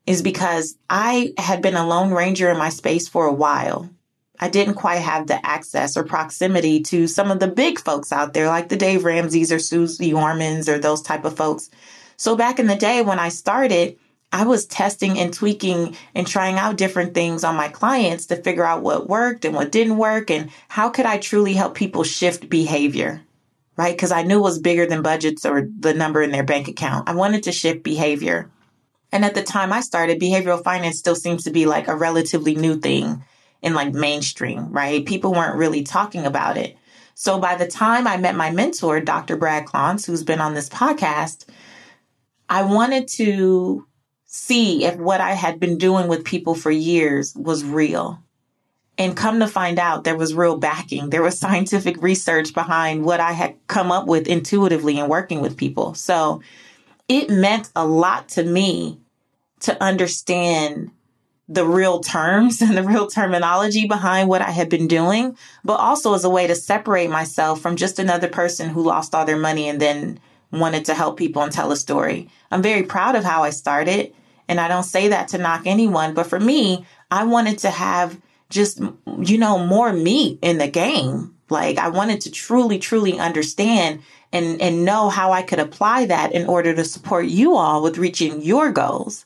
is 0.06 0.20
because 0.20 0.76
I 0.90 1.32
had 1.38 1.62
been 1.62 1.74
a 1.74 1.88
lone 1.88 2.10
ranger 2.10 2.50
in 2.50 2.58
my 2.58 2.68
space 2.68 3.08
for 3.08 3.24
a 3.24 3.32
while. 3.32 3.88
I 4.38 4.50
didn't 4.50 4.74
quite 4.74 5.00
have 5.00 5.26
the 5.26 5.44
access 5.44 5.96
or 5.96 6.04
proximity 6.04 6.82
to 6.82 7.06
some 7.06 7.30
of 7.30 7.40
the 7.40 7.48
big 7.48 7.78
folks 7.78 8.12
out 8.12 8.34
there, 8.34 8.48
like 8.48 8.68
the 8.68 8.76
Dave 8.76 9.06
Ramsey's 9.06 9.50
or 9.50 9.58
Suze 9.58 9.98
Ormans 10.12 10.68
or 10.68 10.78
those 10.78 11.00
type 11.00 11.24
of 11.24 11.34
folks. 11.34 11.70
So 12.18 12.36
back 12.36 12.58
in 12.58 12.66
the 12.66 12.76
day 12.76 13.00
when 13.00 13.18
I 13.18 13.30
started, 13.30 13.96
I 14.36 14.44
was 14.44 14.66
testing 14.66 15.18
and 15.18 15.32
tweaking 15.32 15.96
and 16.14 16.26
trying 16.26 16.56
out 16.56 16.76
different 16.76 17.14
things 17.14 17.42
on 17.42 17.56
my 17.56 17.68
clients 17.68 18.26
to 18.26 18.36
figure 18.36 18.66
out 18.66 18.82
what 18.82 19.08
worked 19.08 19.46
and 19.46 19.54
what 19.54 19.72
didn't 19.72 19.96
work 19.96 20.30
and 20.30 20.50
how 20.68 20.90
could 20.90 21.06
I 21.06 21.16
truly 21.16 21.54
help 21.54 21.74
people 21.74 22.04
shift 22.04 22.50
behavior, 22.50 23.22
right? 23.78 23.96
Because 23.96 24.12
I 24.12 24.24
knew 24.24 24.40
it 24.40 24.42
was 24.42 24.58
bigger 24.58 24.84
than 24.84 25.00
budgets 25.00 25.46
or 25.46 25.66
the 25.78 25.94
number 25.94 26.20
in 26.20 26.32
their 26.32 26.44
bank 26.44 26.68
account. 26.68 27.08
I 27.08 27.14
wanted 27.14 27.44
to 27.44 27.52
shift 27.52 27.82
behavior. 27.82 28.50
And 29.10 29.24
at 29.24 29.34
the 29.34 29.42
time 29.42 29.72
I 29.72 29.80
started, 29.80 30.20
behavioral 30.20 30.62
finance 30.62 30.98
still 30.98 31.16
seems 31.16 31.44
to 31.44 31.50
be 31.50 31.64
like 31.64 31.88
a 31.88 31.96
relatively 31.96 32.54
new 32.54 32.78
thing. 32.78 33.24
in 33.62 33.72
like 33.72 33.94
mainstream, 33.94 34.70
right? 34.70 35.06
People 35.06 35.32
weren't 35.32 35.56
really 35.56 35.82
talking 35.82 36.26
about 36.26 36.58
it. 36.58 36.76
So 37.14 37.38
by 37.38 37.56
the 37.56 37.66
time 37.66 38.06
I 38.06 38.18
met 38.18 38.36
my 38.36 38.50
mentor, 38.50 39.00
Dr. 39.00 39.38
Brad 39.38 39.64
Klontz, 39.64 40.04
who's 40.04 40.22
been 40.22 40.42
on 40.42 40.52
this 40.52 40.68
podcast, 40.68 41.46
I 42.50 42.64
wanted 42.64 43.08
to 43.16 43.86
see 44.36 44.84
if 44.84 44.96
what 44.96 45.20
I 45.20 45.32
had 45.32 45.58
been 45.58 45.78
doing 45.78 46.08
with 46.08 46.24
people 46.24 46.54
for 46.54 46.70
years 46.70 47.34
was 47.34 47.64
real. 47.64 48.22
And 48.98 49.16
come 49.16 49.40
to 49.40 49.46
find 49.46 49.78
out, 49.78 50.04
there 50.04 50.16
was 50.16 50.34
real 50.34 50.58
backing. 50.58 51.10
There 51.10 51.22
was 51.22 51.38
scientific 51.38 52.00
research 52.02 52.54
behind 52.54 53.04
what 53.04 53.20
I 53.20 53.32
had 53.32 53.56
come 53.66 53.90
up 53.90 54.06
with 54.06 54.26
intuitively 54.26 54.98
in 54.98 55.08
working 55.08 55.40
with 55.40 55.56
people. 55.56 55.94
So 55.94 56.42
it 57.08 57.30
meant 57.30 57.70
a 57.74 57.86
lot 57.86 58.28
to 58.30 58.44
me 58.44 58.98
to 59.60 59.82
understand 59.82 60.90
the 61.48 61.64
real 61.64 62.00
terms 62.00 62.60
and 62.62 62.76
the 62.76 62.82
real 62.82 63.06
terminology 63.06 63.86
behind 63.86 64.28
what 64.28 64.42
I 64.42 64.50
had 64.50 64.68
been 64.68 64.86
doing, 64.86 65.36
but 65.64 65.80
also 65.80 66.14
as 66.14 66.24
a 66.24 66.30
way 66.30 66.46
to 66.46 66.54
separate 66.54 67.10
myself 67.10 67.60
from 67.60 67.76
just 67.76 67.98
another 67.98 68.28
person 68.28 68.68
who 68.68 68.82
lost 68.82 69.14
all 69.14 69.24
their 69.24 69.38
money 69.38 69.68
and 69.68 69.80
then 69.80 70.20
wanted 70.52 70.84
to 70.86 70.94
help 70.94 71.16
people 71.16 71.42
and 71.42 71.52
tell 71.52 71.72
a 71.72 71.76
story. 71.76 72.28
I'm 72.50 72.62
very 72.62 72.82
proud 72.82 73.14
of 73.14 73.24
how 73.24 73.42
I 73.42 73.50
started. 73.50 74.12
And 74.48 74.60
I 74.60 74.68
don't 74.68 74.84
say 74.84 75.08
that 75.08 75.28
to 75.28 75.38
knock 75.38 75.62
anyone, 75.64 76.14
but 76.14 76.26
for 76.26 76.38
me, 76.38 76.86
I 77.10 77.24
wanted 77.24 77.58
to 77.58 77.70
have 77.70 78.20
just, 78.48 78.80
you 79.18 79.38
know, 79.38 79.58
more 79.58 79.92
meat 79.92 80.38
in 80.42 80.58
the 80.58 80.68
game. 80.68 81.34
Like 81.48 81.78
I 81.78 81.88
wanted 81.88 82.20
to 82.22 82.30
truly, 82.30 82.78
truly 82.78 83.18
understand 83.18 84.02
and, 84.32 84.60
and 84.60 84.84
know 84.84 85.08
how 85.08 85.32
I 85.32 85.42
could 85.42 85.58
apply 85.58 86.06
that 86.06 86.32
in 86.32 86.46
order 86.46 86.74
to 86.74 86.84
support 86.84 87.26
you 87.26 87.56
all 87.56 87.82
with 87.82 87.98
reaching 87.98 88.42
your 88.42 88.72
goals. 88.72 89.24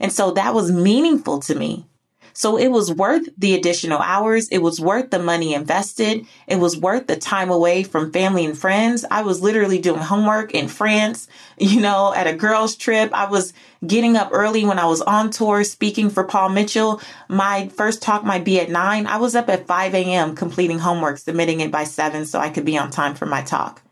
And 0.00 0.12
so 0.12 0.32
that 0.32 0.54
was 0.54 0.72
meaningful 0.72 1.40
to 1.40 1.54
me. 1.54 1.86
So 2.34 2.56
it 2.56 2.68
was 2.68 2.92
worth 2.92 3.28
the 3.36 3.54
additional 3.54 3.98
hours. 3.98 4.48
It 4.48 4.58
was 4.58 4.80
worth 4.80 5.10
the 5.10 5.18
money 5.18 5.54
invested. 5.54 6.26
It 6.46 6.56
was 6.56 6.76
worth 6.76 7.06
the 7.06 7.16
time 7.16 7.50
away 7.50 7.82
from 7.82 8.12
family 8.12 8.44
and 8.44 8.56
friends. 8.56 9.04
I 9.10 9.22
was 9.22 9.42
literally 9.42 9.78
doing 9.78 10.00
homework 10.00 10.52
in 10.52 10.68
France, 10.68 11.28
you 11.58 11.80
know, 11.80 12.12
at 12.14 12.26
a 12.26 12.34
girls 12.34 12.76
trip. 12.76 13.10
I 13.12 13.28
was 13.28 13.52
getting 13.86 14.16
up 14.16 14.30
early 14.32 14.64
when 14.64 14.78
I 14.78 14.86
was 14.86 15.02
on 15.02 15.30
tour 15.30 15.64
speaking 15.64 16.10
for 16.10 16.24
Paul 16.24 16.50
Mitchell. 16.50 17.00
My 17.28 17.68
first 17.68 18.02
talk 18.02 18.24
might 18.24 18.44
be 18.44 18.60
at 18.60 18.70
nine. 18.70 19.06
I 19.06 19.18
was 19.18 19.34
up 19.34 19.48
at 19.48 19.66
5 19.66 19.94
a.m. 19.94 20.34
completing 20.34 20.78
homework, 20.78 21.18
submitting 21.18 21.60
it 21.60 21.70
by 21.70 21.84
seven 21.84 22.24
so 22.24 22.38
I 22.38 22.50
could 22.50 22.64
be 22.64 22.78
on 22.78 22.90
time 22.90 23.14
for 23.14 23.26
my 23.26 23.42
talk. 23.42 23.82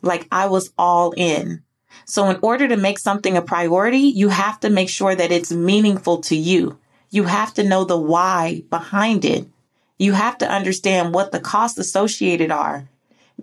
Like 0.00 0.26
I 0.32 0.46
was 0.46 0.72
all 0.78 1.12
in. 1.16 1.62
So 2.04 2.28
in 2.30 2.38
order 2.42 2.68
to 2.68 2.76
make 2.76 2.98
something 2.98 3.36
a 3.36 3.42
priority, 3.42 3.98
you 3.98 4.28
have 4.28 4.58
to 4.60 4.70
make 4.70 4.88
sure 4.88 5.14
that 5.14 5.30
it's 5.30 5.52
meaningful 5.52 6.18
to 6.22 6.36
you. 6.36 6.78
You 7.12 7.24
have 7.24 7.52
to 7.54 7.62
know 7.62 7.84
the 7.84 7.98
why 7.98 8.64
behind 8.70 9.26
it. 9.26 9.46
You 9.98 10.14
have 10.14 10.38
to 10.38 10.50
understand 10.50 11.14
what 11.14 11.30
the 11.30 11.40
costs 11.40 11.78
associated 11.78 12.50
are 12.50 12.88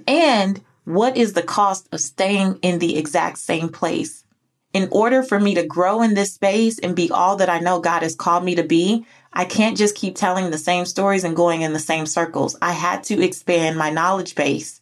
and 0.07 0.59
what 0.85 1.15
is 1.15 1.33
the 1.33 1.43
cost 1.43 1.87
of 1.91 2.01
staying 2.01 2.57
in 2.63 2.79
the 2.79 2.97
exact 2.97 3.37
same 3.37 3.69
place. 3.69 4.25
In 4.73 4.89
order 4.91 5.21
for 5.21 5.39
me 5.39 5.53
to 5.53 5.67
grow 5.67 6.01
in 6.01 6.15
this 6.15 6.33
space 6.33 6.79
and 6.79 6.95
be 6.95 7.11
all 7.11 7.35
that 7.35 7.49
I 7.49 7.59
know 7.59 7.79
God 7.79 8.01
has 8.01 8.15
called 8.15 8.43
me 8.43 8.55
to 8.55 8.63
be, 8.63 9.05
I 9.31 9.45
can't 9.45 9.77
just 9.77 9.95
keep 9.95 10.15
telling 10.15 10.49
the 10.49 10.57
same 10.57 10.85
stories 10.85 11.23
and 11.23 11.35
going 11.35 11.61
in 11.61 11.73
the 11.73 11.79
same 11.79 12.07
circles. 12.07 12.57
I 12.63 12.71
had 12.71 13.03
to 13.05 13.23
expand 13.23 13.77
my 13.77 13.91
knowledge 13.91 14.33
base 14.33 14.81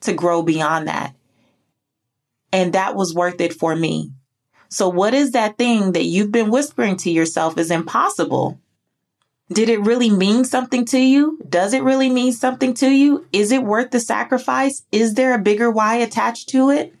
to 0.00 0.12
grow 0.12 0.42
beyond 0.42 0.88
that. 0.88 1.14
And 2.52 2.72
that 2.72 2.96
was 2.96 3.14
worth 3.14 3.40
it 3.40 3.52
for 3.52 3.76
me. 3.76 4.10
So 4.68 4.88
what 4.88 5.14
is 5.14 5.32
that 5.32 5.58
thing 5.58 5.92
that 5.92 6.04
you've 6.04 6.32
been 6.32 6.50
whispering 6.50 6.96
to 6.98 7.10
yourself 7.10 7.58
is 7.58 7.70
impossible? 7.70 8.58
Did 9.52 9.68
it 9.68 9.80
really 9.80 10.10
mean 10.10 10.44
something 10.44 10.84
to 10.86 10.98
you? 10.98 11.38
Does 11.48 11.72
it 11.72 11.84
really 11.84 12.10
mean 12.10 12.32
something 12.32 12.74
to 12.74 12.90
you? 12.90 13.26
Is 13.32 13.52
it 13.52 13.62
worth 13.62 13.92
the 13.92 14.00
sacrifice? 14.00 14.82
Is 14.90 15.14
there 15.14 15.34
a 15.34 15.38
bigger 15.38 15.70
why 15.70 15.96
attached 15.96 16.48
to 16.50 16.70
it? 16.70 16.94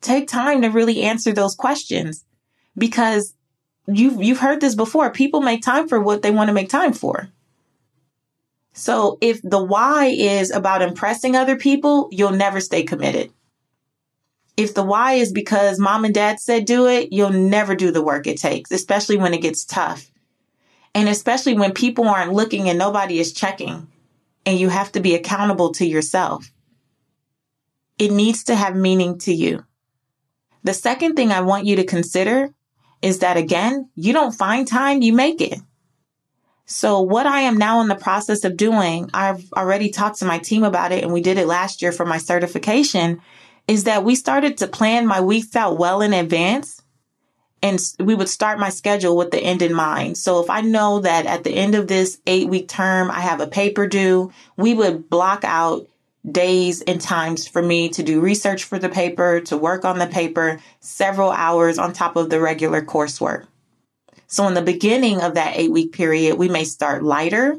Take 0.00 0.28
time 0.28 0.62
to 0.62 0.68
really 0.68 1.02
answer 1.02 1.32
those 1.32 1.54
questions 1.54 2.24
because 2.76 3.34
you've, 3.86 4.22
you've 4.22 4.40
heard 4.40 4.60
this 4.60 4.74
before. 4.74 5.10
People 5.10 5.40
make 5.40 5.62
time 5.62 5.88
for 5.88 6.00
what 6.00 6.22
they 6.22 6.30
want 6.30 6.48
to 6.48 6.54
make 6.54 6.68
time 6.68 6.92
for. 6.92 7.30
So 8.74 9.18
if 9.20 9.40
the 9.42 9.62
why 9.62 10.06
is 10.06 10.50
about 10.50 10.82
impressing 10.82 11.34
other 11.34 11.56
people, 11.56 12.08
you'll 12.12 12.30
never 12.30 12.60
stay 12.60 12.84
committed. 12.84 13.32
If 14.58 14.74
the 14.74 14.82
why 14.82 15.12
is 15.12 15.30
because 15.30 15.78
mom 15.78 16.04
and 16.04 16.12
dad 16.12 16.40
said 16.40 16.64
do 16.64 16.88
it, 16.88 17.12
you'll 17.12 17.30
never 17.30 17.76
do 17.76 17.92
the 17.92 18.02
work 18.02 18.26
it 18.26 18.40
takes, 18.40 18.72
especially 18.72 19.16
when 19.16 19.32
it 19.32 19.40
gets 19.40 19.64
tough. 19.64 20.10
And 20.96 21.08
especially 21.08 21.54
when 21.54 21.72
people 21.72 22.08
aren't 22.08 22.32
looking 22.32 22.68
and 22.68 22.76
nobody 22.76 23.20
is 23.20 23.32
checking 23.32 23.86
and 24.44 24.58
you 24.58 24.68
have 24.68 24.90
to 24.92 25.00
be 25.00 25.14
accountable 25.14 25.70
to 25.74 25.86
yourself. 25.86 26.50
It 28.00 28.10
needs 28.10 28.42
to 28.44 28.56
have 28.56 28.74
meaning 28.74 29.18
to 29.18 29.32
you. 29.32 29.64
The 30.64 30.74
second 30.74 31.14
thing 31.14 31.30
I 31.30 31.42
want 31.42 31.66
you 31.66 31.76
to 31.76 31.84
consider 31.84 32.52
is 33.00 33.20
that 33.20 33.36
again, 33.36 33.88
you 33.94 34.12
don't 34.12 34.34
find 34.34 34.66
time, 34.66 35.02
you 35.02 35.12
make 35.12 35.40
it. 35.40 35.60
So 36.66 37.00
what 37.00 37.28
I 37.28 37.42
am 37.42 37.58
now 37.58 37.80
in 37.80 37.86
the 37.86 37.94
process 37.94 38.42
of 38.42 38.56
doing, 38.56 39.08
I've 39.14 39.52
already 39.52 39.90
talked 39.90 40.18
to 40.18 40.24
my 40.24 40.38
team 40.38 40.64
about 40.64 40.90
it 40.90 41.04
and 41.04 41.12
we 41.12 41.20
did 41.20 41.38
it 41.38 41.46
last 41.46 41.80
year 41.80 41.92
for 41.92 42.04
my 42.04 42.18
certification 42.18 43.22
is 43.68 43.84
that 43.84 44.02
we 44.02 44.14
started 44.14 44.56
to 44.56 44.66
plan 44.66 45.06
my 45.06 45.20
weeks 45.20 45.54
out 45.54 45.78
well 45.78 46.00
in 46.00 46.12
advance 46.12 46.82
and 47.62 47.78
we 48.00 48.14
would 48.14 48.28
start 48.28 48.58
my 48.58 48.70
schedule 48.70 49.16
with 49.16 49.30
the 49.30 49.40
end 49.40 49.62
in 49.62 49.74
mind. 49.74 50.16
So 50.16 50.40
if 50.42 50.48
I 50.48 50.62
know 50.62 51.00
that 51.00 51.26
at 51.26 51.44
the 51.44 51.50
end 51.50 51.74
of 51.74 51.86
this 51.86 52.18
eight 52.26 52.48
week 52.48 52.68
term, 52.68 53.10
I 53.10 53.20
have 53.20 53.40
a 53.40 53.46
paper 53.46 53.86
due, 53.86 54.32
we 54.56 54.74
would 54.74 55.10
block 55.10 55.44
out 55.44 55.86
days 56.30 56.82
and 56.82 57.00
times 57.00 57.46
for 57.46 57.62
me 57.62 57.88
to 57.90 58.02
do 58.02 58.20
research 58.20 58.64
for 58.64 58.78
the 58.78 58.88
paper, 58.88 59.40
to 59.40 59.56
work 59.56 59.84
on 59.84 59.98
the 59.98 60.06
paper, 60.06 60.60
several 60.80 61.30
hours 61.30 61.78
on 61.78 61.92
top 61.92 62.16
of 62.16 62.30
the 62.30 62.40
regular 62.40 62.82
coursework. 62.82 63.46
So 64.26 64.46
in 64.46 64.54
the 64.54 64.62
beginning 64.62 65.20
of 65.20 65.34
that 65.34 65.56
eight 65.56 65.72
week 65.72 65.92
period, 65.92 66.38
we 66.38 66.48
may 66.48 66.64
start 66.64 67.02
lighter 67.02 67.58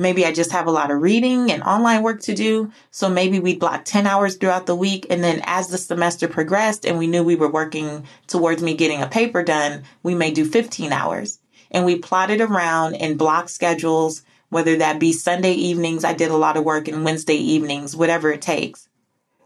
Maybe 0.00 0.24
I 0.24 0.32
just 0.32 0.52
have 0.52 0.66
a 0.66 0.70
lot 0.70 0.90
of 0.90 1.02
reading 1.02 1.52
and 1.52 1.62
online 1.62 2.02
work 2.02 2.22
to 2.22 2.34
do. 2.34 2.72
So 2.90 3.10
maybe 3.10 3.38
we 3.38 3.54
block 3.54 3.84
10 3.84 4.06
hours 4.06 4.36
throughout 4.36 4.64
the 4.64 4.74
week. 4.74 5.06
And 5.10 5.22
then 5.22 5.42
as 5.44 5.68
the 5.68 5.76
semester 5.76 6.26
progressed 6.26 6.86
and 6.86 6.96
we 6.96 7.06
knew 7.06 7.22
we 7.22 7.36
were 7.36 7.52
working 7.52 8.06
towards 8.26 8.62
me 8.62 8.72
getting 8.74 9.02
a 9.02 9.06
paper 9.06 9.42
done, 9.42 9.82
we 10.02 10.14
may 10.14 10.30
do 10.30 10.46
15 10.46 10.90
hours. 10.90 11.38
And 11.70 11.84
we 11.84 11.96
plotted 11.96 12.40
around 12.40 12.94
in 12.94 13.18
block 13.18 13.50
schedules, 13.50 14.22
whether 14.48 14.78
that 14.78 14.98
be 14.98 15.12
Sunday 15.12 15.52
evenings, 15.52 16.02
I 16.02 16.14
did 16.14 16.30
a 16.30 16.36
lot 16.36 16.56
of 16.56 16.64
work 16.64 16.88
and 16.88 17.04
Wednesday 17.04 17.34
evenings, 17.34 17.94
whatever 17.94 18.32
it 18.32 18.40
takes. 18.40 18.88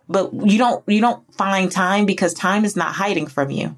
But 0.08 0.32
you 0.32 0.56
don't, 0.56 0.84
you 0.86 1.00
don't 1.00 1.34
find 1.34 1.72
time 1.72 2.06
because 2.06 2.32
time 2.32 2.64
is 2.64 2.76
not 2.76 2.94
hiding 2.94 3.26
from 3.26 3.50
you. 3.50 3.76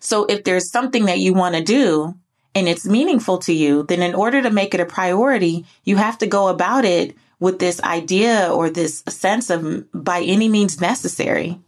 So 0.00 0.24
if 0.24 0.44
there's 0.44 0.70
something 0.70 1.04
that 1.04 1.18
you 1.18 1.34
want 1.34 1.56
to 1.56 1.62
do, 1.62 2.14
and 2.54 2.68
it's 2.68 2.86
meaningful 2.86 3.38
to 3.38 3.52
you, 3.52 3.82
then 3.84 4.02
in 4.02 4.14
order 4.14 4.42
to 4.42 4.50
make 4.50 4.74
it 4.74 4.80
a 4.80 4.86
priority, 4.86 5.64
you 5.84 5.96
have 5.96 6.18
to 6.18 6.26
go 6.26 6.48
about 6.48 6.84
it 6.84 7.16
with 7.40 7.58
this 7.58 7.80
idea 7.82 8.48
or 8.52 8.70
this 8.70 9.02
sense 9.08 9.50
of 9.50 9.84
by 9.92 10.22
any 10.22 10.48
means 10.48 10.80
necessary. 10.80 11.58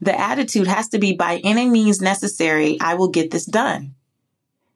The 0.00 0.18
attitude 0.18 0.66
has 0.66 0.88
to 0.88 0.98
be 0.98 1.14
by 1.14 1.40
any 1.44 1.68
means 1.68 2.00
necessary, 2.00 2.78
I 2.80 2.94
will 2.94 3.08
get 3.08 3.30
this 3.30 3.46
done. 3.46 3.94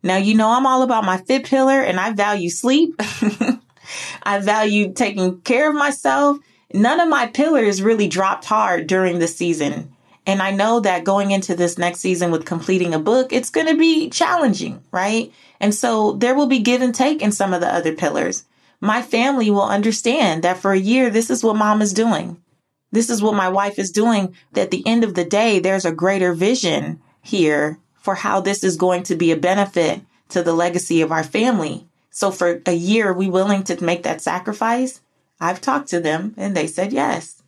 Now, 0.02 0.16
you 0.16 0.34
know, 0.34 0.50
I'm 0.50 0.66
all 0.66 0.82
about 0.82 1.04
my 1.04 1.18
fit 1.18 1.44
pillar 1.44 1.80
and 1.80 1.98
I 1.98 2.12
value 2.12 2.48
sleep. 2.48 2.94
I 4.22 4.38
value 4.38 4.92
taking 4.92 5.40
care 5.40 5.68
of 5.68 5.74
myself. 5.74 6.38
None 6.72 7.00
of 7.00 7.08
my 7.08 7.26
pillars 7.26 7.82
really 7.82 8.08
dropped 8.08 8.44
hard 8.44 8.86
during 8.86 9.18
the 9.18 9.28
season. 9.28 9.95
And 10.26 10.42
I 10.42 10.50
know 10.50 10.80
that 10.80 11.04
going 11.04 11.30
into 11.30 11.54
this 11.54 11.78
next 11.78 12.00
season 12.00 12.32
with 12.32 12.44
completing 12.44 12.92
a 12.92 12.98
book, 12.98 13.32
it's 13.32 13.50
going 13.50 13.68
to 13.68 13.76
be 13.76 14.10
challenging, 14.10 14.82
right? 14.90 15.32
And 15.60 15.72
so 15.72 16.12
there 16.12 16.34
will 16.34 16.48
be 16.48 16.58
give 16.58 16.82
and 16.82 16.94
take 16.94 17.22
in 17.22 17.30
some 17.30 17.54
of 17.54 17.60
the 17.60 17.72
other 17.72 17.94
pillars. 17.94 18.44
My 18.80 19.02
family 19.02 19.50
will 19.50 19.62
understand 19.62 20.42
that 20.42 20.58
for 20.58 20.72
a 20.72 20.78
year, 20.78 21.10
this 21.10 21.30
is 21.30 21.44
what 21.44 21.56
mom 21.56 21.80
is 21.80 21.92
doing. 21.92 22.42
This 22.90 23.08
is 23.08 23.22
what 23.22 23.34
my 23.34 23.48
wife 23.48 23.78
is 23.78 23.92
doing. 23.92 24.34
That 24.52 24.62
at 24.62 24.70
the 24.72 24.86
end 24.86 25.04
of 25.04 25.14
the 25.14 25.24
day, 25.24 25.60
there's 25.60 25.84
a 25.84 25.92
greater 25.92 26.34
vision 26.34 27.00
here 27.22 27.78
for 27.94 28.16
how 28.16 28.40
this 28.40 28.64
is 28.64 28.76
going 28.76 29.04
to 29.04 29.14
be 29.14 29.30
a 29.30 29.36
benefit 29.36 30.00
to 30.30 30.42
the 30.42 30.52
legacy 30.52 31.02
of 31.02 31.12
our 31.12 31.24
family. 31.24 31.86
So 32.10 32.30
for 32.30 32.62
a 32.66 32.72
year, 32.72 33.10
are 33.10 33.14
we 33.14 33.28
willing 33.28 33.62
to 33.64 33.82
make 33.82 34.02
that 34.02 34.20
sacrifice? 34.20 35.00
I've 35.40 35.60
talked 35.60 35.88
to 35.88 36.00
them 36.00 36.34
and 36.36 36.56
they 36.56 36.66
said 36.66 36.92
yes. 36.92 37.42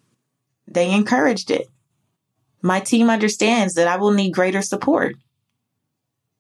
They 0.67 0.93
encouraged 0.93 1.51
it 1.51 1.69
my 2.63 2.81
team 2.81 3.11
understands 3.11 3.75
that 3.75 3.89
I 3.89 3.97
will 3.97 4.13
need 4.13 4.33
greater 4.33 4.63
support. 4.63 5.17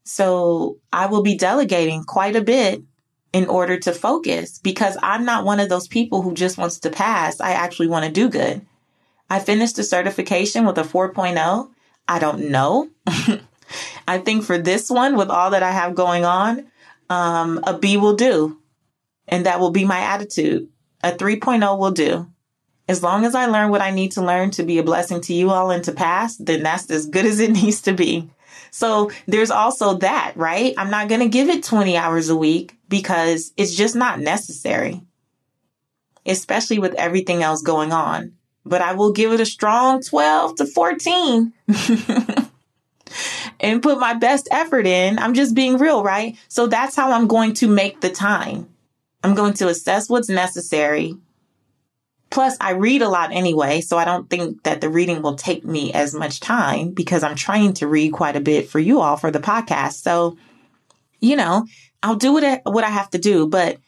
So 0.04 0.78
I 0.92 1.06
will 1.06 1.22
be 1.22 1.36
delegating 1.36 2.04
quite 2.04 2.34
a 2.34 2.42
bit 2.42 2.82
in 3.32 3.46
order 3.46 3.78
to 3.78 3.92
focus 3.92 4.58
because 4.58 4.96
I'm 5.02 5.24
not 5.24 5.44
one 5.44 5.60
of 5.60 5.68
those 5.68 5.86
people 5.86 6.22
who 6.22 6.34
just 6.34 6.56
wants 6.56 6.80
to 6.80 6.90
pass. 6.90 7.40
I 7.40 7.52
actually 7.52 7.88
want 7.88 8.06
to 8.06 8.10
do 8.10 8.28
good. 8.28 8.64
I 9.30 9.38
finished 9.38 9.76
the 9.76 9.82
certification 9.82 10.64
with 10.64 10.78
a 10.78 10.82
4.0. 10.82 11.70
I 12.08 12.18
don't 12.18 12.50
know. 12.50 12.88
I 14.08 14.18
think 14.18 14.44
for 14.44 14.56
this 14.56 14.88
one, 14.88 15.16
with 15.16 15.28
all 15.28 15.50
that 15.50 15.62
I 15.62 15.70
have 15.70 15.94
going 15.94 16.24
on, 16.24 16.66
um, 17.10 17.60
a 17.64 17.76
B 17.76 17.98
will 17.98 18.16
do. 18.16 18.58
And 19.26 19.44
that 19.44 19.60
will 19.60 19.70
be 19.70 19.84
my 19.84 20.00
attitude. 20.00 20.68
A 21.02 21.12
3.0 21.12 21.78
will 21.78 21.90
do. 21.90 22.26
As 22.88 23.02
long 23.02 23.26
as 23.26 23.34
I 23.34 23.46
learn 23.46 23.70
what 23.70 23.82
I 23.82 23.90
need 23.90 24.12
to 24.12 24.22
learn 24.22 24.50
to 24.52 24.62
be 24.62 24.78
a 24.78 24.82
blessing 24.82 25.20
to 25.22 25.34
you 25.34 25.50
all 25.50 25.70
and 25.70 25.84
to 25.84 25.92
pass, 25.92 26.36
then 26.36 26.62
that's 26.62 26.90
as 26.90 27.06
good 27.06 27.26
as 27.26 27.38
it 27.38 27.50
needs 27.62 27.82
to 27.82 27.92
be. 27.92 28.30
So 28.70 29.10
there's 29.26 29.50
also 29.50 29.98
that, 29.98 30.32
right? 30.36 30.74
I'm 30.76 30.90
not 30.90 31.08
going 31.08 31.20
to 31.20 31.28
give 31.28 31.48
it 31.48 31.62
20 31.62 31.96
hours 31.96 32.28
a 32.28 32.36
week 32.36 32.76
because 32.88 33.52
it's 33.56 33.74
just 33.74 33.94
not 33.94 34.20
necessary, 34.20 35.02
especially 36.26 36.78
with 36.78 36.94
everything 36.94 37.42
else 37.42 37.62
going 37.62 37.92
on. 37.92 38.32
But 38.64 38.82
I 38.82 38.94
will 38.94 39.12
give 39.12 39.32
it 39.32 39.40
a 39.40 39.46
strong 39.46 40.02
12 40.02 40.56
to 40.56 40.66
14 40.66 41.52
and 43.60 43.82
put 43.82 43.98
my 43.98 44.14
best 44.14 44.48
effort 44.50 44.86
in. 44.86 45.18
I'm 45.18 45.34
just 45.34 45.54
being 45.54 45.78
real, 45.78 46.02
right? 46.02 46.36
So 46.48 46.66
that's 46.66 46.96
how 46.96 47.12
I'm 47.12 47.26
going 47.26 47.54
to 47.54 47.68
make 47.68 48.00
the 48.00 48.10
time. 48.10 48.68
I'm 49.24 49.34
going 49.34 49.54
to 49.54 49.68
assess 49.68 50.10
what's 50.10 50.28
necessary. 50.28 51.16
Plus, 52.30 52.56
I 52.60 52.72
read 52.72 53.02
a 53.02 53.08
lot 53.08 53.32
anyway, 53.32 53.80
so 53.80 53.96
I 53.96 54.04
don't 54.04 54.28
think 54.28 54.62
that 54.64 54.80
the 54.80 54.90
reading 54.90 55.22
will 55.22 55.36
take 55.36 55.64
me 55.64 55.92
as 55.92 56.14
much 56.14 56.40
time 56.40 56.90
because 56.90 57.22
I'm 57.22 57.36
trying 57.36 57.72
to 57.74 57.86
read 57.86 58.12
quite 58.12 58.36
a 58.36 58.40
bit 58.40 58.68
for 58.68 58.78
you 58.78 59.00
all 59.00 59.16
for 59.16 59.30
the 59.30 59.38
podcast. 59.38 59.94
So, 60.02 60.36
you 61.20 61.36
know, 61.36 61.66
I'll 62.02 62.16
do 62.16 62.32
what 62.32 62.44
I, 62.44 62.60
what 62.64 62.84
I 62.84 62.90
have 62.90 63.10
to 63.10 63.18
do. 63.18 63.46
But 63.46 63.78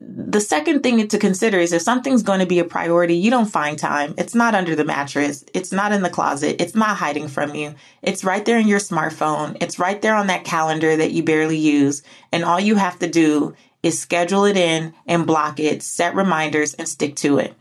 the 0.00 0.40
second 0.40 0.82
thing 0.82 1.06
to 1.06 1.18
consider 1.18 1.58
is 1.58 1.74
if 1.74 1.82
something's 1.82 2.22
going 2.22 2.40
to 2.40 2.46
be 2.46 2.58
a 2.58 2.64
priority, 2.64 3.16
you 3.16 3.30
don't 3.30 3.50
find 3.50 3.78
time. 3.78 4.14
It's 4.16 4.34
not 4.34 4.54
under 4.54 4.74
the 4.74 4.84
mattress. 4.84 5.44
It's 5.52 5.72
not 5.72 5.92
in 5.92 6.02
the 6.02 6.08
closet. 6.08 6.60
It's 6.60 6.74
not 6.74 6.96
hiding 6.96 7.28
from 7.28 7.54
you. 7.54 7.74
It's 8.00 8.24
right 8.24 8.44
there 8.44 8.58
in 8.58 8.66
your 8.66 8.78
smartphone. 8.78 9.58
It's 9.60 9.78
right 9.78 10.00
there 10.00 10.14
on 10.14 10.28
that 10.28 10.44
calendar 10.44 10.96
that 10.96 11.12
you 11.12 11.22
barely 11.22 11.58
use. 11.58 12.02
And 12.32 12.44
all 12.44 12.58
you 12.58 12.76
have 12.76 12.98
to 13.00 13.08
do 13.08 13.54
is 13.82 14.00
schedule 14.00 14.46
it 14.46 14.56
in 14.56 14.94
and 15.06 15.26
block 15.26 15.60
it, 15.60 15.82
set 15.82 16.14
reminders 16.14 16.72
and 16.74 16.88
stick 16.88 17.16
to 17.16 17.38
it. 17.38 17.54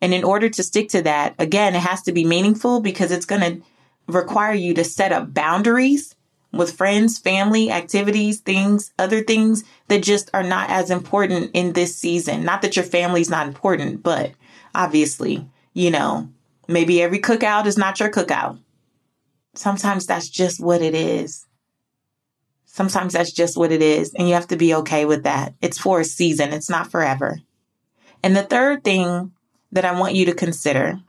And 0.00 0.14
in 0.14 0.24
order 0.24 0.48
to 0.48 0.62
stick 0.62 0.88
to 0.90 1.02
that, 1.02 1.34
again, 1.38 1.74
it 1.74 1.80
has 1.80 2.02
to 2.02 2.12
be 2.12 2.24
meaningful 2.24 2.80
because 2.80 3.10
it's 3.10 3.26
going 3.26 3.42
to 3.42 3.62
require 4.06 4.54
you 4.54 4.74
to 4.74 4.84
set 4.84 5.12
up 5.12 5.34
boundaries 5.34 6.14
with 6.52 6.76
friends, 6.76 7.18
family, 7.18 7.70
activities, 7.70 8.40
things, 8.40 8.92
other 8.98 9.22
things 9.22 9.62
that 9.88 10.02
just 10.02 10.30
are 10.34 10.42
not 10.42 10.68
as 10.70 10.90
important 10.90 11.50
in 11.54 11.72
this 11.72 11.96
season. 11.96 12.44
Not 12.44 12.62
that 12.62 12.76
your 12.76 12.84
family's 12.84 13.30
not 13.30 13.46
important, 13.46 14.02
but 14.02 14.32
obviously, 14.74 15.46
you 15.74 15.90
know, 15.90 16.28
maybe 16.66 17.02
every 17.02 17.20
cookout 17.20 17.66
is 17.66 17.78
not 17.78 18.00
your 18.00 18.10
cookout. 18.10 18.58
Sometimes 19.54 20.06
that's 20.06 20.28
just 20.28 20.60
what 20.60 20.82
it 20.82 20.94
is. 20.94 21.46
Sometimes 22.64 23.12
that's 23.12 23.32
just 23.32 23.56
what 23.56 23.72
it 23.72 23.82
is. 23.82 24.14
And 24.14 24.28
you 24.28 24.34
have 24.34 24.48
to 24.48 24.56
be 24.56 24.74
okay 24.76 25.04
with 25.04 25.24
that. 25.24 25.54
It's 25.60 25.78
for 25.78 26.00
a 26.00 26.04
season. 26.04 26.52
It's 26.52 26.70
not 26.70 26.90
forever. 26.90 27.40
And 28.22 28.36
the 28.36 28.42
third 28.42 28.84
thing 28.84 29.32
that 29.72 29.84
I 29.84 29.98
want 29.98 30.14
you 30.14 30.26
to 30.26 30.34
consider 30.34 31.00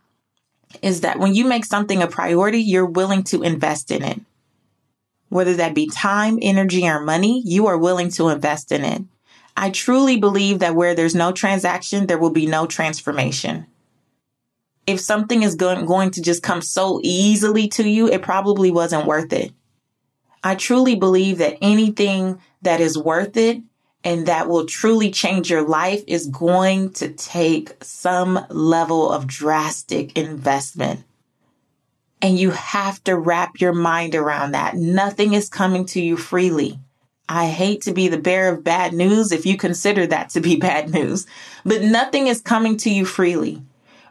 is 0.82 1.02
that 1.02 1.20
when 1.20 1.34
you 1.34 1.46
make 1.46 1.66
something 1.66 2.02
a 2.02 2.08
priority, 2.08 2.60
you're 2.60 2.86
willing 2.86 3.24
to 3.24 3.44
invest 3.44 3.92
in 3.92 4.04
it 4.04 4.22
whether 5.32 5.56
that 5.56 5.74
be 5.74 5.88
time, 5.88 6.38
energy, 6.42 6.86
or 6.86 7.00
money, 7.00 7.42
you 7.46 7.68
are 7.68 7.78
willing 7.78 8.10
to 8.10 8.28
invest 8.28 8.70
in 8.70 8.84
it. 8.84 9.02
I 9.56 9.70
truly 9.70 10.18
believe 10.18 10.60
that 10.60 10.76
where 10.76 10.94
there's 10.94 11.16
no 11.16 11.32
transaction, 11.32 12.06
there 12.06 12.18
will 12.18 12.32
be 12.32 12.46
no 12.46 12.68
transformation. 12.68 13.66
If 14.86 15.00
something 15.00 15.42
is 15.42 15.56
going, 15.56 16.12
to 16.12 16.22
just 16.22 16.44
come 16.44 16.62
so 16.62 17.00
easily 17.02 17.70
to 17.70 17.90
you, 17.90 18.10
it 18.10 18.22
probably 18.22 18.72
wasn't 18.72 19.06
worth 19.06 19.32
it. 19.32 19.54
I 20.44 20.56
truly 20.56 20.96
believe 20.96 21.38
that 21.38 21.58
anything 21.62 22.42
that 22.62 22.82
is 22.82 22.98
worth 22.98 23.38
it 23.38 23.62
and 24.04 24.26
that 24.26 24.48
will 24.48 24.66
truly 24.66 25.12
change 25.12 25.50
your 25.50 25.62
life 25.62 26.04
is 26.08 26.28
going 26.28 26.92
to 26.94 27.10
take 27.10 27.76
some 27.84 28.46
level 28.50 29.12
of 29.12 29.28
drastic 29.28 30.18
investment. 30.18 31.04
And 32.22 32.38
you 32.38 32.52
have 32.52 33.04
to 33.06 33.18
wrap 33.18 33.60
your 33.60 33.74
mind 33.74 34.16
around 34.16 34.52
that. 34.52 34.76
Nothing 34.76 35.34
is 35.34 35.50
coming 35.50 35.86
to 35.88 36.02
you 36.02 36.18
freely. 36.18 36.80
I 37.30 37.48
hate 37.48 37.82
to 37.84 37.94
be 37.94 38.08
the 38.08 38.18
bearer 38.18 38.54
of 38.54 38.64
bad 38.64 38.94
news 38.94 39.32
if 39.32 39.46
you 39.46 39.56
consider 39.56 40.06
that 40.08 40.30
to 40.32 40.42
be 40.42 40.56
bad 40.60 40.90
news, 40.90 41.28
but 41.64 41.82
nothing 41.82 42.28
is 42.28 42.42
coming 42.42 42.78
to 42.78 42.90
you 42.90 43.06
freely. 43.06 43.62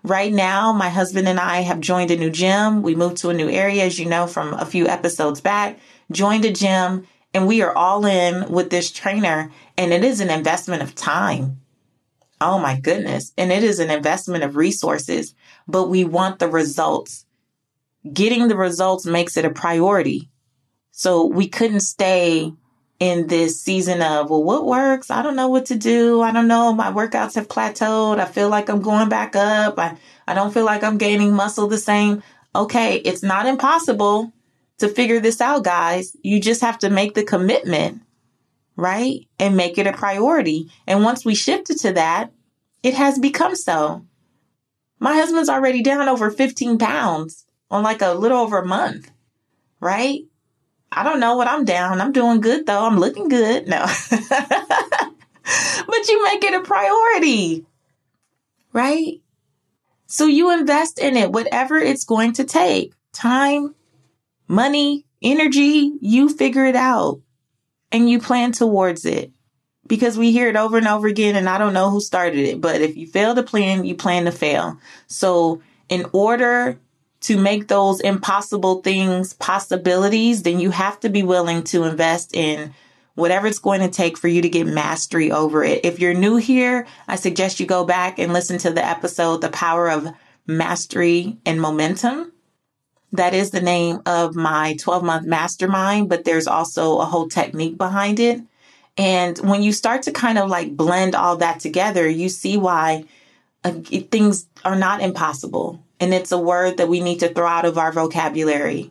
Right 0.02 0.32
now, 0.32 0.72
my 0.72 0.88
husband 0.88 1.28
and 1.28 1.38
I 1.38 1.60
have 1.60 1.80
joined 1.80 2.10
a 2.10 2.16
new 2.16 2.30
gym. 2.30 2.80
We 2.80 2.94
moved 2.94 3.18
to 3.18 3.28
a 3.28 3.34
new 3.34 3.50
area, 3.50 3.84
as 3.84 3.98
you 3.98 4.06
know, 4.06 4.26
from 4.26 4.54
a 4.54 4.64
few 4.64 4.88
episodes 4.88 5.42
back, 5.42 5.78
joined 6.10 6.46
a 6.46 6.52
gym, 6.52 7.06
and 7.32 7.46
we 7.46 7.62
are 7.62 7.74
all 7.74 8.04
in 8.06 8.50
with 8.50 8.70
this 8.70 8.90
trainer, 8.90 9.52
and 9.76 9.92
it 9.92 10.04
is 10.04 10.20
an 10.20 10.30
investment 10.30 10.82
of 10.82 10.94
time. 10.94 11.60
Oh 12.40 12.58
my 12.58 12.80
goodness. 12.80 13.32
And 13.36 13.52
it 13.52 13.62
is 13.62 13.78
an 13.78 13.90
investment 13.90 14.44
of 14.44 14.56
resources, 14.56 15.34
but 15.68 15.88
we 15.88 16.04
want 16.04 16.38
the 16.38 16.48
results 16.48 17.26
getting 18.12 18.48
the 18.48 18.56
results 18.56 19.06
makes 19.06 19.36
it 19.36 19.44
a 19.44 19.50
priority. 19.50 20.30
So 20.90 21.26
we 21.26 21.48
couldn't 21.48 21.80
stay 21.80 22.52
in 22.98 23.26
this 23.28 23.60
season 23.60 24.02
of, 24.02 24.28
well, 24.28 24.42
what 24.42 24.66
works? 24.66 25.10
I 25.10 25.22
don't 25.22 25.36
know 25.36 25.48
what 25.48 25.66
to 25.66 25.74
do. 25.74 26.20
I 26.20 26.32
don't 26.32 26.48
know. 26.48 26.72
My 26.72 26.92
workouts 26.92 27.34
have 27.34 27.48
plateaued. 27.48 28.18
I 28.18 28.26
feel 28.26 28.48
like 28.48 28.68
I'm 28.68 28.82
going 28.82 29.08
back 29.08 29.34
up. 29.36 29.78
I, 29.78 29.96
I 30.26 30.34
don't 30.34 30.52
feel 30.52 30.64
like 30.64 30.84
I'm 30.84 30.98
gaining 30.98 31.32
muscle 31.32 31.66
the 31.66 31.78
same. 31.78 32.22
Okay. 32.54 32.96
It's 32.96 33.22
not 33.22 33.46
impossible 33.46 34.32
to 34.80 34.88
figure 34.88 35.20
this 35.20 35.40
out, 35.40 35.64
guys. 35.64 36.16
You 36.22 36.40
just 36.40 36.60
have 36.60 36.78
to 36.80 36.90
make 36.90 37.14
the 37.14 37.24
commitment, 37.24 38.02
right? 38.76 39.26
And 39.38 39.56
make 39.56 39.78
it 39.78 39.86
a 39.86 39.92
priority. 39.92 40.70
And 40.86 41.04
once 41.04 41.24
we 41.24 41.34
shifted 41.34 41.78
to 41.80 41.92
that, 41.94 42.32
it 42.82 42.94
has 42.94 43.18
become 43.18 43.54
so. 43.54 44.04
My 44.98 45.14
husband's 45.14 45.48
already 45.48 45.82
down 45.82 46.08
over 46.08 46.30
15 46.30 46.78
pounds 46.78 47.46
on 47.70 47.82
like 47.82 48.02
a 48.02 48.12
little 48.12 48.38
over 48.38 48.58
a 48.58 48.66
month, 48.66 49.10
right? 49.80 50.24
I 50.92 51.04
don't 51.04 51.20
know 51.20 51.36
what 51.36 51.48
I'm 51.48 51.64
down. 51.64 52.00
I'm 52.00 52.12
doing 52.12 52.40
good 52.40 52.66
though. 52.66 52.84
I'm 52.84 52.98
looking 52.98 53.28
good. 53.28 53.68
No. 53.68 53.86
but 54.10 56.08
you 56.08 56.24
make 56.24 56.44
it 56.44 56.54
a 56.54 56.60
priority, 56.60 57.64
right? 58.72 59.20
So 60.06 60.26
you 60.26 60.52
invest 60.52 60.98
in 60.98 61.16
it, 61.16 61.30
whatever 61.30 61.78
it's 61.78 62.04
going 62.04 62.32
to 62.34 62.44
take 62.44 62.92
time, 63.12 63.74
money, 64.50 65.06
energy, 65.22 65.92
you 66.00 66.28
figure 66.28 66.66
it 66.66 66.74
out 66.74 67.20
and 67.92 68.10
you 68.10 68.18
plan 68.18 68.50
towards 68.50 69.04
it 69.04 69.30
because 69.86 70.18
we 70.18 70.32
hear 70.32 70.48
it 70.48 70.56
over 70.56 70.76
and 70.76 70.88
over 70.88 71.06
again 71.06 71.36
and 71.36 71.48
I 71.48 71.56
don't 71.56 71.72
know 71.72 71.88
who 71.88 72.00
started 72.00 72.40
it, 72.40 72.60
but 72.60 72.80
if 72.80 72.96
you 72.96 73.06
fail 73.06 73.34
to 73.36 73.44
plan, 73.44 73.84
you 73.84 73.94
plan 73.94 74.24
to 74.24 74.32
fail. 74.32 74.78
So 75.06 75.62
in 75.88 76.04
order 76.12 76.80
to 77.20 77.38
make 77.38 77.68
those 77.68 78.00
impossible 78.00 78.82
things 78.82 79.34
possibilities, 79.34 80.42
then 80.42 80.58
you 80.58 80.70
have 80.70 80.98
to 81.00 81.08
be 81.08 81.22
willing 81.22 81.62
to 81.64 81.84
invest 81.84 82.34
in 82.34 82.74
whatever 83.14 83.46
it's 83.46 83.58
going 83.60 83.80
to 83.82 83.88
take 83.88 84.18
for 84.18 84.26
you 84.26 84.42
to 84.42 84.48
get 84.48 84.66
mastery 84.66 85.30
over 85.30 85.62
it. 85.62 85.84
If 85.84 86.00
you're 86.00 86.14
new 86.14 86.36
here, 86.36 86.88
I 87.06 87.14
suggest 87.14 87.60
you 87.60 87.66
go 87.66 87.84
back 87.84 88.18
and 88.18 88.32
listen 88.32 88.58
to 88.58 88.70
the 88.70 88.84
episode, 88.84 89.42
The 89.42 89.50
Power 89.50 89.90
of 89.90 90.08
Mastery 90.46 91.38
and 91.46 91.60
Momentum. 91.60 92.32
That 93.12 93.34
is 93.34 93.50
the 93.50 93.60
name 93.60 94.00
of 94.06 94.34
my 94.34 94.76
12 94.78 95.02
month 95.02 95.26
mastermind, 95.26 96.08
but 96.08 96.24
there's 96.24 96.46
also 96.46 96.98
a 96.98 97.04
whole 97.04 97.28
technique 97.28 97.76
behind 97.76 98.20
it. 98.20 98.40
And 98.96 99.38
when 99.38 99.62
you 99.62 99.72
start 99.72 100.02
to 100.02 100.12
kind 100.12 100.38
of 100.38 100.48
like 100.48 100.76
blend 100.76 101.14
all 101.14 101.36
that 101.36 101.60
together, 101.60 102.08
you 102.08 102.28
see 102.28 102.56
why 102.56 103.04
uh, 103.64 103.72
things 104.10 104.46
are 104.64 104.76
not 104.76 105.00
impossible 105.00 105.82
and 106.00 106.14
it's 106.14 106.32
a 106.32 106.38
word 106.38 106.78
that 106.78 106.88
we 106.88 107.00
need 107.00 107.20
to 107.20 107.28
throw 107.28 107.46
out 107.46 107.66
of 107.66 107.76
our 107.76 107.92
vocabulary 107.92 108.90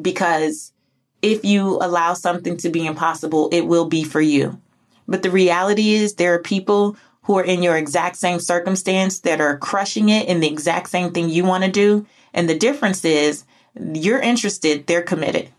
because 0.00 0.72
if 1.20 1.44
you 1.44 1.78
allow 1.80 2.14
something 2.14 2.56
to 2.58 2.70
be 2.70 2.86
impossible, 2.86 3.48
it 3.52 3.66
will 3.66 3.86
be 3.86 4.04
for 4.04 4.20
you. 4.20 4.60
But 5.06 5.22
the 5.22 5.30
reality 5.30 5.92
is 5.92 6.14
there 6.14 6.34
are 6.34 6.42
people 6.42 6.96
who 7.28 7.36
are 7.36 7.44
in 7.44 7.62
your 7.62 7.76
exact 7.76 8.16
same 8.16 8.40
circumstance 8.40 9.20
that 9.20 9.38
are 9.38 9.58
crushing 9.58 10.08
it 10.08 10.26
in 10.28 10.40
the 10.40 10.48
exact 10.48 10.88
same 10.88 11.12
thing 11.12 11.28
you 11.28 11.44
want 11.44 11.62
to 11.62 11.70
do. 11.70 12.06
And 12.32 12.48
the 12.48 12.58
difference 12.58 13.04
is 13.04 13.44
you're 13.78 14.18
interested, 14.18 14.86
they're 14.86 15.02
committed. 15.02 15.50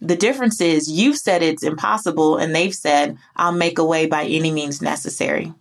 The 0.00 0.14
difference 0.14 0.60
is 0.60 0.88
you've 0.88 1.18
said 1.18 1.42
it's 1.42 1.64
impossible 1.64 2.36
and 2.36 2.54
they've 2.54 2.74
said, 2.74 3.18
I'll 3.34 3.50
make 3.50 3.80
a 3.80 3.84
way 3.84 4.06
by 4.06 4.26
any 4.26 4.52
means 4.52 4.80
necessary. 4.80 5.52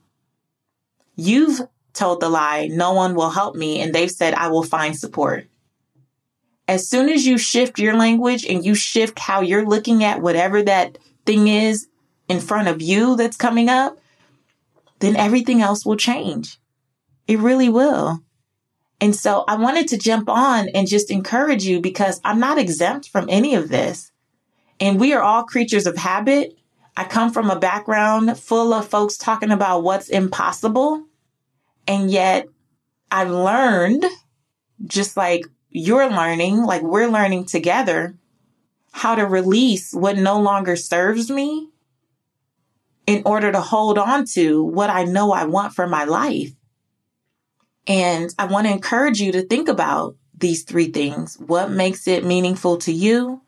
You've 1.15 1.67
told 1.91 2.20
the 2.20 2.30
lie, 2.30 2.67
no 2.67 2.93
one 2.93 3.15
will 3.15 3.32
help 3.32 3.56
me, 3.56 3.82
and 3.82 3.96
they've 3.96 4.12
said, 4.12 4.36
I 4.36 4.50
will 4.50 4.62
find 4.62 4.96
support. 4.96 5.48
As 6.67 6.88
soon 6.88 7.10
as 7.10 7.26
you 7.26 7.39
shift 7.39 7.80
your 7.80 7.96
language 7.96 8.46
and 8.46 8.63
you 8.63 8.76
shift 8.76 9.17
how 9.17 9.41
you're 9.41 9.65
looking 9.65 10.04
at 10.04 10.22
whatever 10.22 10.62
that 10.62 11.00
thing 11.26 11.48
is 11.48 11.88
in 12.28 12.41
front 12.41 12.67
of 12.67 12.80
you 12.80 13.15
that's 13.15 13.38
coming 13.38 13.70
up, 13.70 13.98
then 15.00 15.16
everything 15.16 15.62
else 15.62 15.86
will 15.86 15.96
change. 15.96 16.60
It 17.28 17.40
really 17.40 17.70
will. 17.70 18.22
And 19.00 19.16
so 19.16 19.44
I 19.48 19.56
wanted 19.56 19.88
to 19.90 19.98
jump 19.98 20.28
on 20.28 20.70
and 20.70 20.88
just 20.88 21.12
encourage 21.12 21.66
you 21.66 21.80
because 21.82 22.20
I'm 22.24 22.40
not 22.40 22.58
exempt 22.58 23.10
from 23.10 23.28
any 23.30 23.54
of 23.54 23.70
this. 23.70 24.12
And 24.80 25.00
we 25.00 25.14
are 25.14 25.22
all 25.22 25.44
creatures 25.44 25.86
of 25.86 25.98
habit. 25.98 26.58
I 26.96 27.04
come 27.04 27.32
from 27.32 27.52
a 27.52 27.60
background 27.60 28.40
full 28.40 28.74
of 28.74 28.88
folks 28.88 29.18
talking 29.18 29.52
about 29.52 29.84
what's 29.84 30.10
impossible. 30.10 31.04
And 31.88 32.10
yet 32.10 32.48
I've 33.12 33.30
learned, 33.30 34.04
just 34.86 35.16
like 35.16 35.46
you're 35.70 36.10
learning, 36.10 36.64
like 36.64 36.82
we're 36.82 37.08
learning 37.08 37.46
together, 37.46 38.16
how 38.92 39.14
to 39.14 39.26
release 39.26 39.94
what 39.94 40.18
no 40.18 40.40
longer 40.40 40.76
serves 40.76 41.30
me 41.30 41.70
in 43.08 43.24
order 43.26 43.52
to 43.52 43.62
hold 43.62 43.98
on 43.98 44.26
to 44.26 44.62
what 44.63 44.89
I 44.89 45.06
know 45.06 45.32
I 45.32 45.46
want 45.46 45.74
for 45.74 45.88
my 45.88 46.04
life. 46.04 46.52
And 47.88 48.34
I 48.38 48.46
want 48.46 48.67
to 48.67 48.74
encourage 48.74 49.22
you 49.22 49.32
to 49.32 49.41
think 49.41 49.70
about 49.70 50.17
these 50.38 50.63
three 50.63 50.91
things. 50.91 51.36
What 51.39 51.72
makes 51.72 52.08
it 52.08 52.26
meaningful 52.26 52.78
to 52.80 52.91
you? 52.91 53.41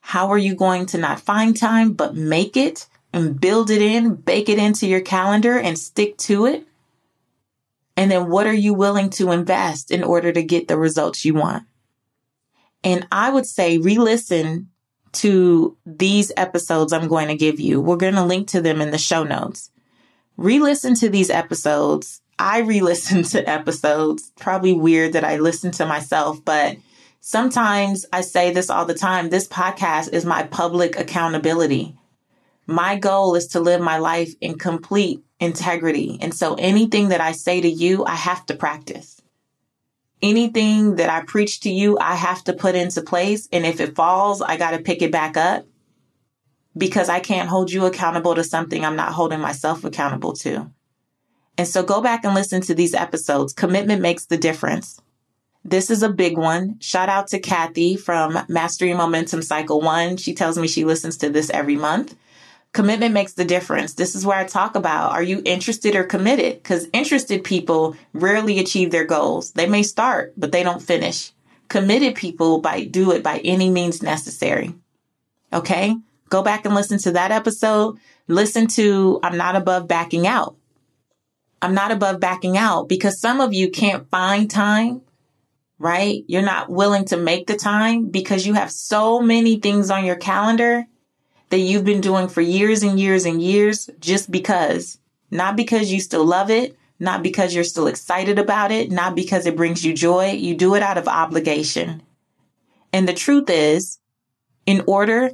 How 0.00 0.30
are 0.30 0.38
you 0.38 0.54
going 0.54 0.86
to 0.86 0.98
not 0.98 1.20
find 1.20 1.56
time, 1.56 1.92
but 1.92 2.14
make 2.14 2.56
it 2.56 2.86
and 3.12 3.38
build 3.38 3.70
it 3.70 3.82
in, 3.82 4.14
bake 4.14 4.48
it 4.48 4.58
into 4.58 4.86
your 4.86 5.00
calendar 5.00 5.58
and 5.58 5.78
stick 5.78 6.16
to 6.18 6.46
it? 6.46 6.66
And 7.96 8.10
then 8.10 8.30
what 8.30 8.46
are 8.46 8.54
you 8.54 8.72
willing 8.72 9.10
to 9.10 9.32
invest 9.32 9.90
in 9.90 10.02
order 10.02 10.32
to 10.32 10.42
get 10.42 10.68
the 10.68 10.78
results 10.78 11.24
you 11.24 11.34
want? 11.34 11.64
And 12.82 13.06
I 13.12 13.30
would 13.30 13.46
say 13.46 13.78
re-listen 13.78 14.70
to 15.12 15.76
these 15.84 16.32
episodes 16.36 16.92
I'm 16.92 17.08
going 17.08 17.28
to 17.28 17.36
give 17.36 17.60
you. 17.60 17.80
We're 17.80 17.96
going 17.96 18.14
to 18.14 18.24
link 18.24 18.48
to 18.48 18.60
them 18.60 18.80
in 18.80 18.90
the 18.90 18.98
show 18.98 19.24
notes. 19.24 19.70
Re-listen 20.36 20.94
to 20.96 21.08
these 21.08 21.30
episodes. 21.30 22.20
I 22.38 22.60
re-listen 22.60 23.22
to 23.34 23.48
episodes. 23.48 24.32
Probably 24.38 24.72
weird 24.72 25.12
that 25.12 25.24
I 25.24 25.36
listen 25.36 25.70
to 25.72 25.86
myself, 25.86 26.44
but 26.44 26.76
sometimes 27.20 28.06
I 28.12 28.22
say 28.22 28.52
this 28.52 28.70
all 28.70 28.84
the 28.84 28.94
time. 28.94 29.30
This 29.30 29.48
podcast 29.48 30.12
is 30.12 30.24
my 30.24 30.42
public 30.44 30.98
accountability. 30.98 31.96
My 32.66 32.96
goal 32.96 33.34
is 33.34 33.48
to 33.48 33.60
live 33.60 33.80
my 33.80 33.98
life 33.98 34.34
in 34.40 34.58
complete 34.58 35.22
integrity. 35.40 36.18
And 36.20 36.34
so 36.34 36.54
anything 36.54 37.08
that 37.08 37.20
I 37.20 37.32
say 37.32 37.60
to 37.60 37.68
you, 37.68 38.04
I 38.04 38.14
have 38.14 38.46
to 38.46 38.54
practice. 38.54 39.21
Anything 40.22 40.96
that 40.96 41.10
I 41.10 41.24
preach 41.24 41.60
to 41.60 41.70
you, 41.70 41.98
I 41.98 42.14
have 42.14 42.44
to 42.44 42.52
put 42.52 42.74
into 42.76 43.02
place. 43.02 43.48
And 43.52 43.66
if 43.66 43.80
it 43.80 43.96
falls, 43.96 44.40
I 44.40 44.56
got 44.56 44.70
to 44.70 44.78
pick 44.78 45.02
it 45.02 45.10
back 45.10 45.36
up 45.36 45.66
because 46.76 47.08
I 47.08 47.20
can't 47.20 47.48
hold 47.48 47.72
you 47.72 47.86
accountable 47.86 48.34
to 48.34 48.44
something 48.44 48.84
I'm 48.84 48.96
not 48.96 49.12
holding 49.12 49.40
myself 49.40 49.84
accountable 49.84 50.32
to. 50.34 50.70
And 51.58 51.68
so 51.68 51.82
go 51.82 52.00
back 52.00 52.24
and 52.24 52.34
listen 52.34 52.62
to 52.62 52.74
these 52.74 52.94
episodes. 52.94 53.52
Commitment 53.52 54.00
makes 54.00 54.26
the 54.26 54.38
difference. 54.38 55.00
This 55.64 55.90
is 55.90 56.02
a 56.02 56.08
big 56.08 56.36
one. 56.36 56.78
Shout 56.80 57.08
out 57.08 57.28
to 57.28 57.38
Kathy 57.38 57.96
from 57.96 58.38
Mastery 58.48 58.94
Momentum 58.94 59.42
Cycle 59.42 59.80
One. 59.80 60.16
She 60.16 60.34
tells 60.34 60.58
me 60.58 60.66
she 60.66 60.84
listens 60.84 61.16
to 61.18 61.30
this 61.30 61.50
every 61.50 61.76
month. 61.76 62.16
Commitment 62.72 63.12
makes 63.12 63.34
the 63.34 63.44
difference. 63.44 63.94
This 63.94 64.14
is 64.14 64.24
where 64.24 64.38
I 64.38 64.44
talk 64.44 64.76
about 64.76 65.12
are 65.12 65.22
you 65.22 65.42
interested 65.44 65.94
or 65.94 66.04
committed? 66.04 66.54
Because 66.54 66.88
interested 66.94 67.44
people 67.44 67.96
rarely 68.14 68.58
achieve 68.58 68.90
their 68.90 69.04
goals. 69.04 69.52
They 69.52 69.66
may 69.66 69.82
start, 69.82 70.32
but 70.38 70.52
they 70.52 70.62
don't 70.62 70.82
finish. 70.82 71.32
Committed 71.68 72.14
people 72.14 72.60
by 72.60 72.84
do 72.84 73.12
it 73.12 73.22
by 73.22 73.38
any 73.40 73.68
means 73.68 74.02
necessary. 74.02 74.74
Okay? 75.52 75.94
Go 76.30 76.42
back 76.42 76.64
and 76.64 76.74
listen 76.74 76.96
to 77.00 77.12
that 77.12 77.30
episode. 77.30 77.98
Listen 78.26 78.66
to 78.68 79.20
I'm 79.22 79.36
not 79.36 79.54
above 79.54 79.86
backing 79.86 80.26
out. 80.26 80.56
I'm 81.60 81.74
not 81.74 81.92
above 81.92 82.20
backing 82.20 82.56
out 82.56 82.88
because 82.88 83.20
some 83.20 83.40
of 83.42 83.52
you 83.52 83.70
can't 83.70 84.08
find 84.10 84.50
time, 84.50 85.02
right? 85.78 86.24
You're 86.26 86.40
not 86.40 86.70
willing 86.70 87.04
to 87.06 87.18
make 87.18 87.46
the 87.46 87.56
time 87.56 88.08
because 88.08 88.46
you 88.46 88.54
have 88.54 88.72
so 88.72 89.20
many 89.20 89.60
things 89.60 89.90
on 89.90 90.06
your 90.06 90.16
calendar 90.16 90.86
that 91.52 91.58
you've 91.58 91.84
been 91.84 92.00
doing 92.00 92.28
for 92.28 92.40
years 92.40 92.82
and 92.82 92.98
years 92.98 93.26
and 93.26 93.42
years 93.42 93.90
just 94.00 94.30
because. 94.30 94.96
Not 95.30 95.54
because 95.54 95.92
you 95.92 96.00
still 96.00 96.24
love 96.24 96.48
it, 96.48 96.78
not 96.98 97.22
because 97.22 97.54
you're 97.54 97.62
still 97.62 97.88
excited 97.88 98.38
about 98.38 98.72
it, 98.72 98.90
not 98.90 99.14
because 99.14 99.44
it 99.44 99.54
brings 99.54 99.84
you 99.84 99.92
joy. 99.92 100.30
You 100.30 100.54
do 100.54 100.74
it 100.76 100.82
out 100.82 100.96
of 100.96 101.08
obligation. 101.08 102.02
And 102.90 103.06
the 103.06 103.12
truth 103.12 103.50
is, 103.50 103.98
in 104.64 104.82
order 104.86 105.32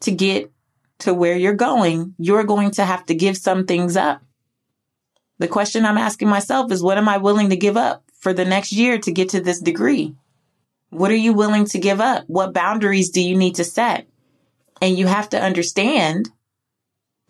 to 0.00 0.10
get 0.10 0.50
to 0.98 1.14
where 1.14 1.36
you're 1.36 1.54
going, 1.54 2.16
you're 2.18 2.42
going 2.42 2.72
to 2.72 2.84
have 2.84 3.06
to 3.06 3.14
give 3.14 3.36
some 3.36 3.64
things 3.64 3.96
up. 3.96 4.22
The 5.38 5.46
question 5.46 5.86
I'm 5.86 5.98
asking 5.98 6.28
myself 6.28 6.72
is 6.72 6.82
what 6.82 6.98
am 6.98 7.08
I 7.08 7.18
willing 7.18 7.50
to 7.50 7.56
give 7.56 7.76
up 7.76 8.02
for 8.18 8.32
the 8.32 8.44
next 8.44 8.72
year 8.72 8.98
to 8.98 9.12
get 9.12 9.28
to 9.28 9.40
this 9.40 9.60
degree? 9.60 10.16
What 10.90 11.12
are 11.12 11.16
you 11.16 11.32
willing 11.32 11.66
to 11.66 11.78
give 11.78 12.00
up? 12.00 12.24
What 12.26 12.54
boundaries 12.54 13.10
do 13.10 13.20
you 13.20 13.36
need 13.36 13.54
to 13.54 13.64
set? 13.64 14.08
And 14.80 14.98
you 14.98 15.06
have 15.06 15.28
to 15.30 15.40
understand 15.40 16.30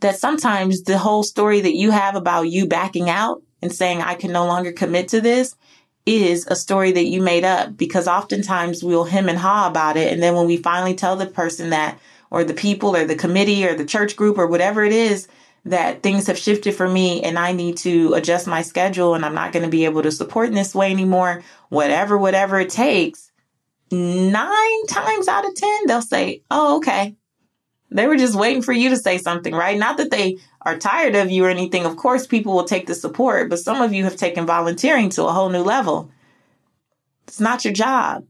that 0.00 0.18
sometimes 0.18 0.82
the 0.82 0.98
whole 0.98 1.22
story 1.22 1.60
that 1.60 1.74
you 1.74 1.90
have 1.90 2.16
about 2.16 2.42
you 2.42 2.66
backing 2.66 3.08
out 3.08 3.42
and 3.62 3.72
saying, 3.72 4.02
I 4.02 4.14
can 4.14 4.32
no 4.32 4.46
longer 4.46 4.72
commit 4.72 5.08
to 5.08 5.20
this 5.20 5.56
is 6.06 6.46
a 6.46 6.56
story 6.56 6.92
that 6.92 7.06
you 7.06 7.22
made 7.22 7.44
up 7.44 7.76
because 7.76 8.06
oftentimes 8.06 8.84
we'll 8.84 9.04
hem 9.04 9.28
and 9.28 9.38
haw 9.38 9.68
about 9.68 9.96
it. 9.96 10.12
And 10.12 10.22
then 10.22 10.34
when 10.34 10.46
we 10.46 10.58
finally 10.58 10.94
tell 10.94 11.16
the 11.16 11.26
person 11.26 11.70
that, 11.70 11.98
or 12.30 12.44
the 12.44 12.54
people 12.54 12.94
or 12.94 13.06
the 13.06 13.14
committee 13.14 13.66
or 13.66 13.74
the 13.74 13.86
church 13.86 14.16
group 14.16 14.36
or 14.36 14.46
whatever 14.46 14.84
it 14.84 14.92
is, 14.92 15.28
that 15.64 16.02
things 16.02 16.26
have 16.26 16.36
shifted 16.36 16.74
for 16.74 16.86
me 16.86 17.22
and 17.22 17.38
I 17.38 17.52
need 17.52 17.78
to 17.78 18.12
adjust 18.12 18.46
my 18.46 18.60
schedule 18.60 19.14
and 19.14 19.24
I'm 19.24 19.34
not 19.34 19.52
going 19.52 19.64
to 19.64 19.70
be 19.70 19.86
able 19.86 20.02
to 20.02 20.12
support 20.12 20.48
in 20.48 20.54
this 20.54 20.74
way 20.74 20.90
anymore, 20.90 21.42
whatever, 21.70 22.18
whatever 22.18 22.60
it 22.60 22.68
takes, 22.68 23.32
nine 23.90 24.86
times 24.86 25.28
out 25.28 25.46
of 25.46 25.54
10, 25.54 25.86
they'll 25.86 26.02
say, 26.02 26.42
Oh, 26.50 26.76
okay. 26.76 27.16
They 27.94 28.08
were 28.08 28.16
just 28.16 28.34
waiting 28.34 28.60
for 28.60 28.72
you 28.72 28.90
to 28.90 28.96
say 28.96 29.18
something, 29.18 29.54
right? 29.54 29.78
Not 29.78 29.98
that 29.98 30.10
they 30.10 30.38
are 30.62 30.76
tired 30.76 31.14
of 31.14 31.30
you 31.30 31.44
or 31.44 31.48
anything. 31.48 31.86
Of 31.86 31.96
course, 31.96 32.26
people 32.26 32.52
will 32.52 32.64
take 32.64 32.88
the 32.88 32.94
support, 32.94 33.48
but 33.48 33.60
some 33.60 33.80
of 33.80 33.92
you 33.92 34.02
have 34.02 34.16
taken 34.16 34.46
volunteering 34.46 35.10
to 35.10 35.24
a 35.24 35.32
whole 35.32 35.48
new 35.48 35.62
level. 35.62 36.10
It's 37.28 37.38
not 37.38 37.64
your 37.64 37.72
job. 37.72 38.26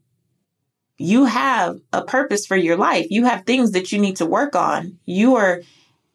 You 0.99 1.25
have 1.25 1.81
a 1.95 2.05
purpose 2.05 2.45
for 2.45 2.57
your 2.57 2.77
life. 2.77 3.07
You 3.09 3.25
have 3.25 3.47
things 3.47 3.71
that 3.71 3.91
you 3.91 3.99
need 3.99 4.17
to 4.17 4.27
work 4.27 4.55
on. 4.55 4.99
You 5.07 5.37
are 5.37 5.63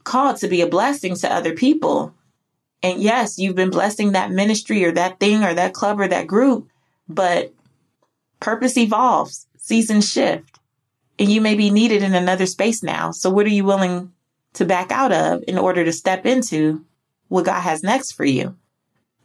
called 0.04 0.38
to 0.38 0.48
be 0.48 0.62
a 0.62 0.68
blessing 0.68 1.16
to 1.16 1.34
other 1.34 1.56
people. 1.56 2.14
And 2.84 3.02
yes, 3.02 3.40
you've 3.40 3.56
been 3.56 3.72
blessing 3.72 4.12
that 4.12 4.32
ministry 4.32 4.86
or 4.86 4.92
that 4.92 5.20
thing 5.20 5.44
or 5.44 5.56
that 5.56 5.74
club 5.74 6.00
or 6.00 6.08
that 6.08 6.28
group, 6.28 6.70
but 7.10 7.52
purpose 8.40 8.78
evolves, 8.78 9.48
seasons 9.58 10.10
shift, 10.10 10.59
and 11.20 11.32
you 11.32 11.42
may 11.42 11.56
be 11.56 11.70
needed 11.70 12.02
in 12.02 12.16
another 12.16 12.46
space 12.46 12.82
now. 12.82 13.12
So 13.12 13.30
what 13.30 13.46
are 13.46 13.50
you 13.50 13.66
willing 13.66 14.14
to 14.54 14.66
back 14.66 14.92
out 14.92 15.12
of 15.12 15.44
in 15.48 15.58
order 15.58 15.86
to 15.86 15.92
step 15.92 16.26
into 16.26 16.86
what 17.28 17.46
God 17.46 17.62
has 17.62 17.84
next 17.84 18.14
for 18.14 18.26
you? 18.26 18.56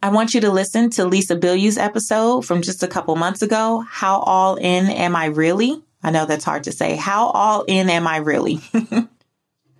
I 0.03 0.09
want 0.09 0.35
you 0.35 0.41
to 0.41 0.51
listen 0.51 0.91
to 0.91 1.05
Lisa 1.05 1.35
Bilyeu's 1.35 1.79
episode 1.79 2.45
from 2.45 2.61
just 2.61 2.83
a 2.83 2.87
couple 2.87 3.15
months 3.15 3.41
ago. 3.41 3.83
How 3.89 4.19
all 4.19 4.55
in 4.57 4.87
am 4.87 5.15
I 5.15 5.25
really? 5.25 5.81
I 6.03 6.11
know 6.11 6.25
that's 6.25 6.45
hard 6.45 6.65
to 6.65 6.71
say. 6.71 6.95
How 6.95 7.27
all 7.29 7.63
in 7.63 7.89
am 7.89 8.05
I 8.05 8.17
really? 8.17 8.59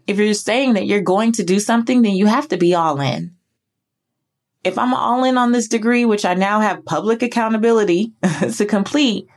If 0.08 0.20
you're 0.20 0.34
saying 0.34 0.74
that 0.74 0.86
you're 0.86 1.02
going 1.02 1.32
to 1.34 1.44
do 1.44 1.60
something, 1.60 2.02
then 2.02 2.16
you 2.16 2.28
have 2.28 2.48
to 2.50 2.58
be 2.58 2.76
all 2.76 3.02
in. 3.02 3.36
If 4.64 4.78
I'm 4.78 4.94
all 4.94 5.24
in 5.24 5.38
on 5.38 5.52
this 5.52 5.68
degree, 5.68 6.06
which 6.06 6.26
I 6.26 6.34
now 6.34 6.60
have 6.60 6.86
public 6.86 7.22
accountability 7.22 8.14
to 8.58 8.66
complete, 8.66 9.28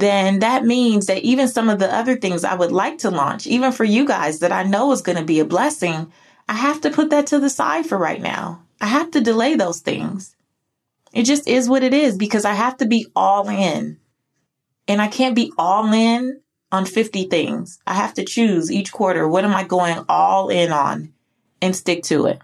then 0.00 0.40
that 0.40 0.64
means 0.64 1.06
that 1.06 1.22
even 1.22 1.48
some 1.48 1.68
of 1.68 1.78
the 1.78 1.92
other 1.92 2.16
things 2.16 2.44
I 2.44 2.54
would 2.54 2.72
like 2.72 2.98
to 2.98 3.10
launch, 3.10 3.46
even 3.46 3.72
for 3.72 3.84
you 3.84 4.06
guys 4.06 4.40
that 4.40 4.52
I 4.52 4.62
know 4.62 4.92
is 4.92 5.02
going 5.02 5.18
to 5.18 5.24
be 5.24 5.40
a 5.40 5.44
blessing, 5.44 6.12
I 6.48 6.54
have 6.54 6.80
to 6.82 6.90
put 6.90 7.10
that 7.10 7.26
to 7.28 7.38
the 7.38 7.50
side 7.50 7.86
for 7.86 7.98
right 7.98 8.20
now. 8.20 8.62
I 8.80 8.86
have 8.86 9.10
to 9.12 9.20
delay 9.20 9.54
those 9.54 9.80
things. 9.80 10.34
It 11.12 11.24
just 11.24 11.48
is 11.48 11.68
what 11.68 11.84
it 11.84 11.94
is 11.94 12.16
because 12.16 12.44
I 12.44 12.54
have 12.54 12.76
to 12.78 12.86
be 12.86 13.06
all 13.14 13.48
in. 13.48 13.98
And 14.88 15.00
I 15.00 15.08
can't 15.08 15.36
be 15.36 15.52
all 15.56 15.92
in 15.92 16.40
on 16.72 16.84
50 16.84 17.24
things. 17.28 17.78
I 17.86 17.94
have 17.94 18.14
to 18.14 18.24
choose 18.24 18.70
each 18.70 18.92
quarter. 18.92 19.28
What 19.28 19.44
am 19.44 19.54
I 19.54 19.64
going 19.64 20.04
all 20.08 20.48
in 20.48 20.72
on 20.72 21.12
and 21.62 21.74
stick 21.74 22.02
to 22.04 22.26
it? 22.26 22.40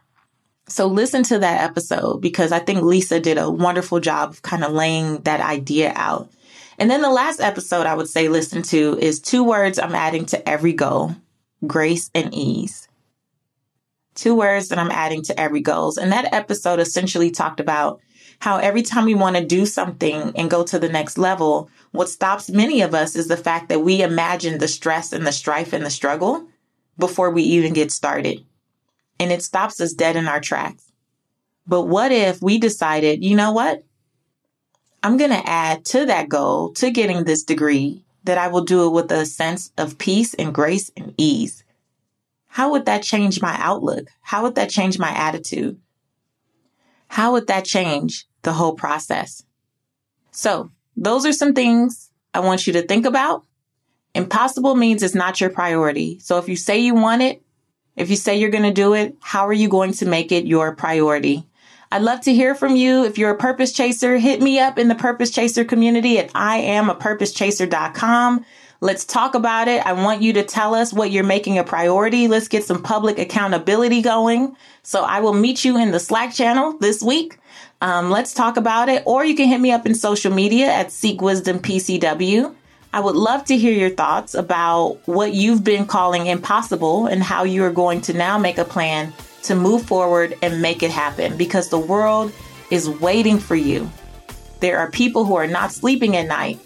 So 0.69 0.87
listen 0.87 1.25
to 1.25 1.41
that 1.41 1.63
episode 1.63 2.21
because 2.21 2.53
I 2.53 2.61
think 2.61 2.83
Lisa 2.83 3.19
did 3.19 3.39
a 3.39 3.51
wonderful 3.51 3.99
job 3.99 4.31
of 4.31 4.43
kind 4.43 4.63
of 4.63 4.71
laying 4.71 5.19
that 5.23 5.41
idea 5.41 5.93
out. 5.97 6.31
And 6.81 6.91
then 6.91 7.03
the 7.03 7.11
last 7.11 7.41
episode 7.41 7.85
I 7.85 7.95
would 7.95 8.09
say 8.09 8.29
listen 8.29 8.63
to 8.63 8.99
is 8.99 9.21
two 9.21 9.45
words 9.45 9.79
I'm 9.79 9.95
adding 9.95 10.25
to 10.27 10.49
every 10.49 10.73
goal 10.73 11.15
grace 11.67 12.11
and 12.15 12.33
ease. 12.35 12.89
Two 14.15 14.35
words 14.35 14.69
that 14.69 14.79
I'm 14.79 14.91
adding 14.91 15.23
to 15.25 15.39
every 15.39 15.61
goals. 15.61 15.99
And 15.99 16.11
that 16.11 16.33
episode 16.33 16.81
essentially 16.81 17.31
talked 17.31 17.61
about 17.61 18.01
how 18.39 18.57
every 18.57 18.81
time 18.81 19.05
we 19.05 19.15
want 19.15 19.37
to 19.37 19.45
do 19.45 19.67
something 19.67 20.33
and 20.35 20.51
go 20.51 20.65
to 20.65 20.79
the 20.79 20.89
next 20.89 21.19
level, 21.19 21.69
what 21.93 22.09
stops 22.09 22.49
many 22.49 22.81
of 22.81 22.95
us 22.95 23.15
is 23.15 23.29
the 23.29 23.37
fact 23.37 23.69
that 23.69 23.81
we 23.81 24.03
imagine 24.03 24.57
the 24.57 24.67
stress 24.67 25.13
and 25.13 25.27
the 25.27 25.33
strife 25.33 25.75
and 25.75 25.85
the 25.85 25.91
struggle 25.91 26.49
before 26.99 27.31
we 27.31 27.43
even 27.43 27.75
get 27.75 27.93
started. 27.93 28.43
And 29.19 29.31
it 29.31 29.43
stops 29.43 29.83
us 29.83 29.93
dead 29.93 30.17
in 30.17 30.27
our 30.27 30.41
tracks. 30.41 30.91
But 31.67 31.83
what 31.83 32.11
if 32.11 32.41
we 32.41 32.57
decided, 32.57 33.23
you 33.23 33.37
know 33.37 33.53
what? 33.53 33.85
I'm 35.03 35.17
going 35.17 35.31
to 35.31 35.49
add 35.49 35.85
to 35.87 36.07
that 36.07 36.29
goal, 36.29 36.73
to 36.75 36.91
getting 36.91 37.25
this 37.25 37.43
degree, 37.43 38.05
that 38.25 38.39
I 38.39 38.49
will 38.49 38.65
do 38.65 38.87
it 38.87 38.91
with 38.91 39.11
a 39.11 39.25
sense 39.25 39.73
of 39.79 39.99
peace 39.99 40.35
and 40.35 40.55
grace 40.55 40.91
and 40.97 41.15
ease. 41.17 41.65
how 42.53 42.73
would 42.73 42.85
that 42.87 43.03
change 43.03 43.41
my 43.41 43.57
outlook? 43.59 44.09
How 44.23 44.43
would 44.43 44.57
that 44.57 44.71
change 44.71 44.99
my 44.99 45.11
attitude? 45.11 45.81
How 47.07 47.33
would 47.33 47.47
that 47.47 47.65
change 47.65 48.27
the 48.43 48.53
whole 48.53 48.75
process? 48.75 49.45
So 50.33 50.71
those 50.97 51.25
are 51.27 51.33
some 51.33 51.55
things 51.55 52.11
I 52.35 52.41
want 52.41 52.67
you 52.67 52.73
to 52.75 52.83
think 52.83 53.07
about. 53.07 53.45
Impossible 54.15 54.75
means 54.75 55.03
it's 55.03 55.15
not 55.15 55.41
your 55.41 55.51
priority. 55.51 56.19
So 56.19 56.39
if 56.39 56.49
you 56.49 56.57
say 56.57 56.81
you 56.81 56.95
want 56.95 57.23
it, 57.23 57.43
if 57.97 58.11
you 58.11 58.17
say 58.17 58.39
you're 58.39 58.51
going 58.51 58.65
to 58.65 58.73
do 58.73 58.95
it, 58.95 59.17
how 59.21 59.47
are 59.47 59.53
you 59.53 59.69
going 59.69 59.93
to 59.95 60.07
make 60.07 60.33
it 60.33 60.47
your 60.47 60.75
priority? 60.75 61.47
I'd 61.93 62.03
love 62.03 62.21
to 62.23 62.33
hear 62.33 62.55
from 62.55 62.77
you. 62.77 63.03
If 63.03 63.19
you're 63.19 63.33
a 63.33 63.37
purpose 63.37 63.73
chaser, 63.73 64.17
hit 64.17 64.41
me 64.41 64.61
up 64.61 64.79
in 64.79 64.87
the 64.87 64.95
purpose 64.95 65.33
chaser 65.33 65.65
community 65.65 66.21
at 66.21 66.33
iamapurposechaser.com. 66.35 68.47
Let's 68.81 69.05
talk 69.05 69.35
about 69.35 69.67
it. 69.67 69.85
I 69.85 69.93
want 69.93 70.23
you 70.23 70.33
to 70.35 70.45
tell 70.45 70.77
us 70.77 70.93
what 70.93 71.11
you're 71.11 71.25
making 71.25 71.59
a 71.59 71.65
priority. 71.65 72.29
Let's 72.29 72.47
get 72.47 72.63
some 72.63 72.81
public 72.81 73.19
accountability 73.19 74.03
going. 74.03 74.55
So 74.85 75.03
I 75.03 75.19
will 75.19 75.35
meet 75.35 75.65
you 75.65 75.77
in 75.77 75.91
the 75.91 75.99
Slack 75.99 76.33
channel 76.33 76.79
this 76.79 77.03
week. 77.03 77.41
Um, 77.81 78.11
let's 78.11 78.35
talk 78.35 78.57
about 78.57 78.89
it. 78.89 79.03
Or 79.05 79.25
you 79.25 79.35
can 79.35 79.49
hit 79.49 79.61
me 79.61 79.73
up 79.73 79.85
in 79.85 79.97
social 79.97 80.33
media 80.33 80.67
at 80.67 80.93
Seek 80.93 81.21
Wisdom 81.21 81.59
PCW. 81.59 82.55
I 82.93 83.01
would 83.01 83.17
love 83.17 83.45
to 83.47 83.59
hear 83.59 83.73
your 83.73 83.91
thoughts 83.91 84.35
about 84.35 85.01
what 85.07 85.35
you've 85.35 85.65
been 85.65 85.87
calling 85.87 86.27
impossible 86.27 87.07
and 87.07 87.21
how 87.23 87.43
you 87.43 87.65
are 87.65 87.73
going 87.73 88.01
to 88.03 88.13
now 88.13 88.39
make 88.39 88.59
a 88.59 88.65
plan 88.65 89.13
to 89.45 89.55
move 89.55 89.87
forward 89.87 90.37
and 90.43 90.63
make 90.63 90.83
it 90.83 90.91
happen 90.91 91.37
because 91.37 91.69
the 91.69 91.79
world 91.79 92.33
is 92.71 92.89
waiting 92.89 93.39
for 93.39 93.57
you. 93.57 93.91
There 94.61 94.79
are 94.79 94.91
people 94.91 95.25
who 95.25 95.37
are 95.37 95.47
not 95.47 95.73
sleeping 95.73 96.17
at 96.17 96.27
night 96.27 96.61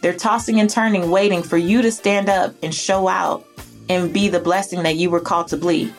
they're 0.00 0.14
tossing 0.14 0.60
and 0.60 0.70
turning, 0.70 1.10
waiting 1.10 1.42
for 1.42 1.58
you 1.58 1.82
to 1.82 1.92
stand 1.92 2.28
up 2.28 2.54
and 2.62 2.74
show 2.74 3.06
out 3.06 3.46
and 3.88 4.12
be 4.12 4.28
the 4.28 4.40
blessing 4.40 4.82
that 4.84 4.96
you 4.96 5.10
were 5.10 5.20
called 5.20 5.48
to 5.48 5.56
be. 5.56 5.92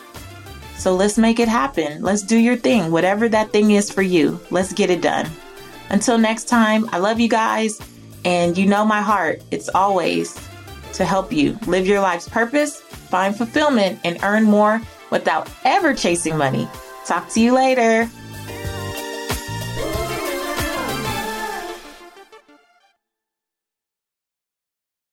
So 0.76 0.96
let's 0.96 1.18
make 1.18 1.40
it 1.40 1.48
happen. 1.48 2.02
Let's 2.02 2.24
do 2.24 2.38
your 2.38 2.56
thing, 2.56 2.92
whatever 2.92 3.30
that 3.30 3.52
thing 3.52 3.72
is 3.72 3.92
for 3.92 4.02
you. 4.02 4.40
Let's 4.50 4.74
get 4.74 4.90
it 4.90 5.02
done. 5.02 5.30
Until 5.90 6.18
next 6.18 6.46
time, 6.46 6.90
I 6.92 6.98
love 6.98 7.20
you 7.20 7.28
guys, 7.28 7.80
and 8.26 8.58
you 8.58 8.66
know 8.66 8.86
my 8.86 9.02
heart. 9.02 9.44
It's 9.52 9.70
always 9.70 10.34
to 10.94 11.06
help 11.06 11.32
you 11.32 11.60
live 11.68 11.86
your 11.86 12.02
life's 12.02 12.28
purpose, 12.28 12.80
find 12.80 13.36
fulfillment, 13.36 14.00
and 14.04 14.18
earn 14.24 14.44
more 14.46 14.82
without 15.12 15.50
ever 15.64 15.94
chasing 15.94 16.38
money. 16.38 16.68
Talk 17.06 17.30
to 17.30 17.40
you 17.40 17.54
later. 17.54 18.10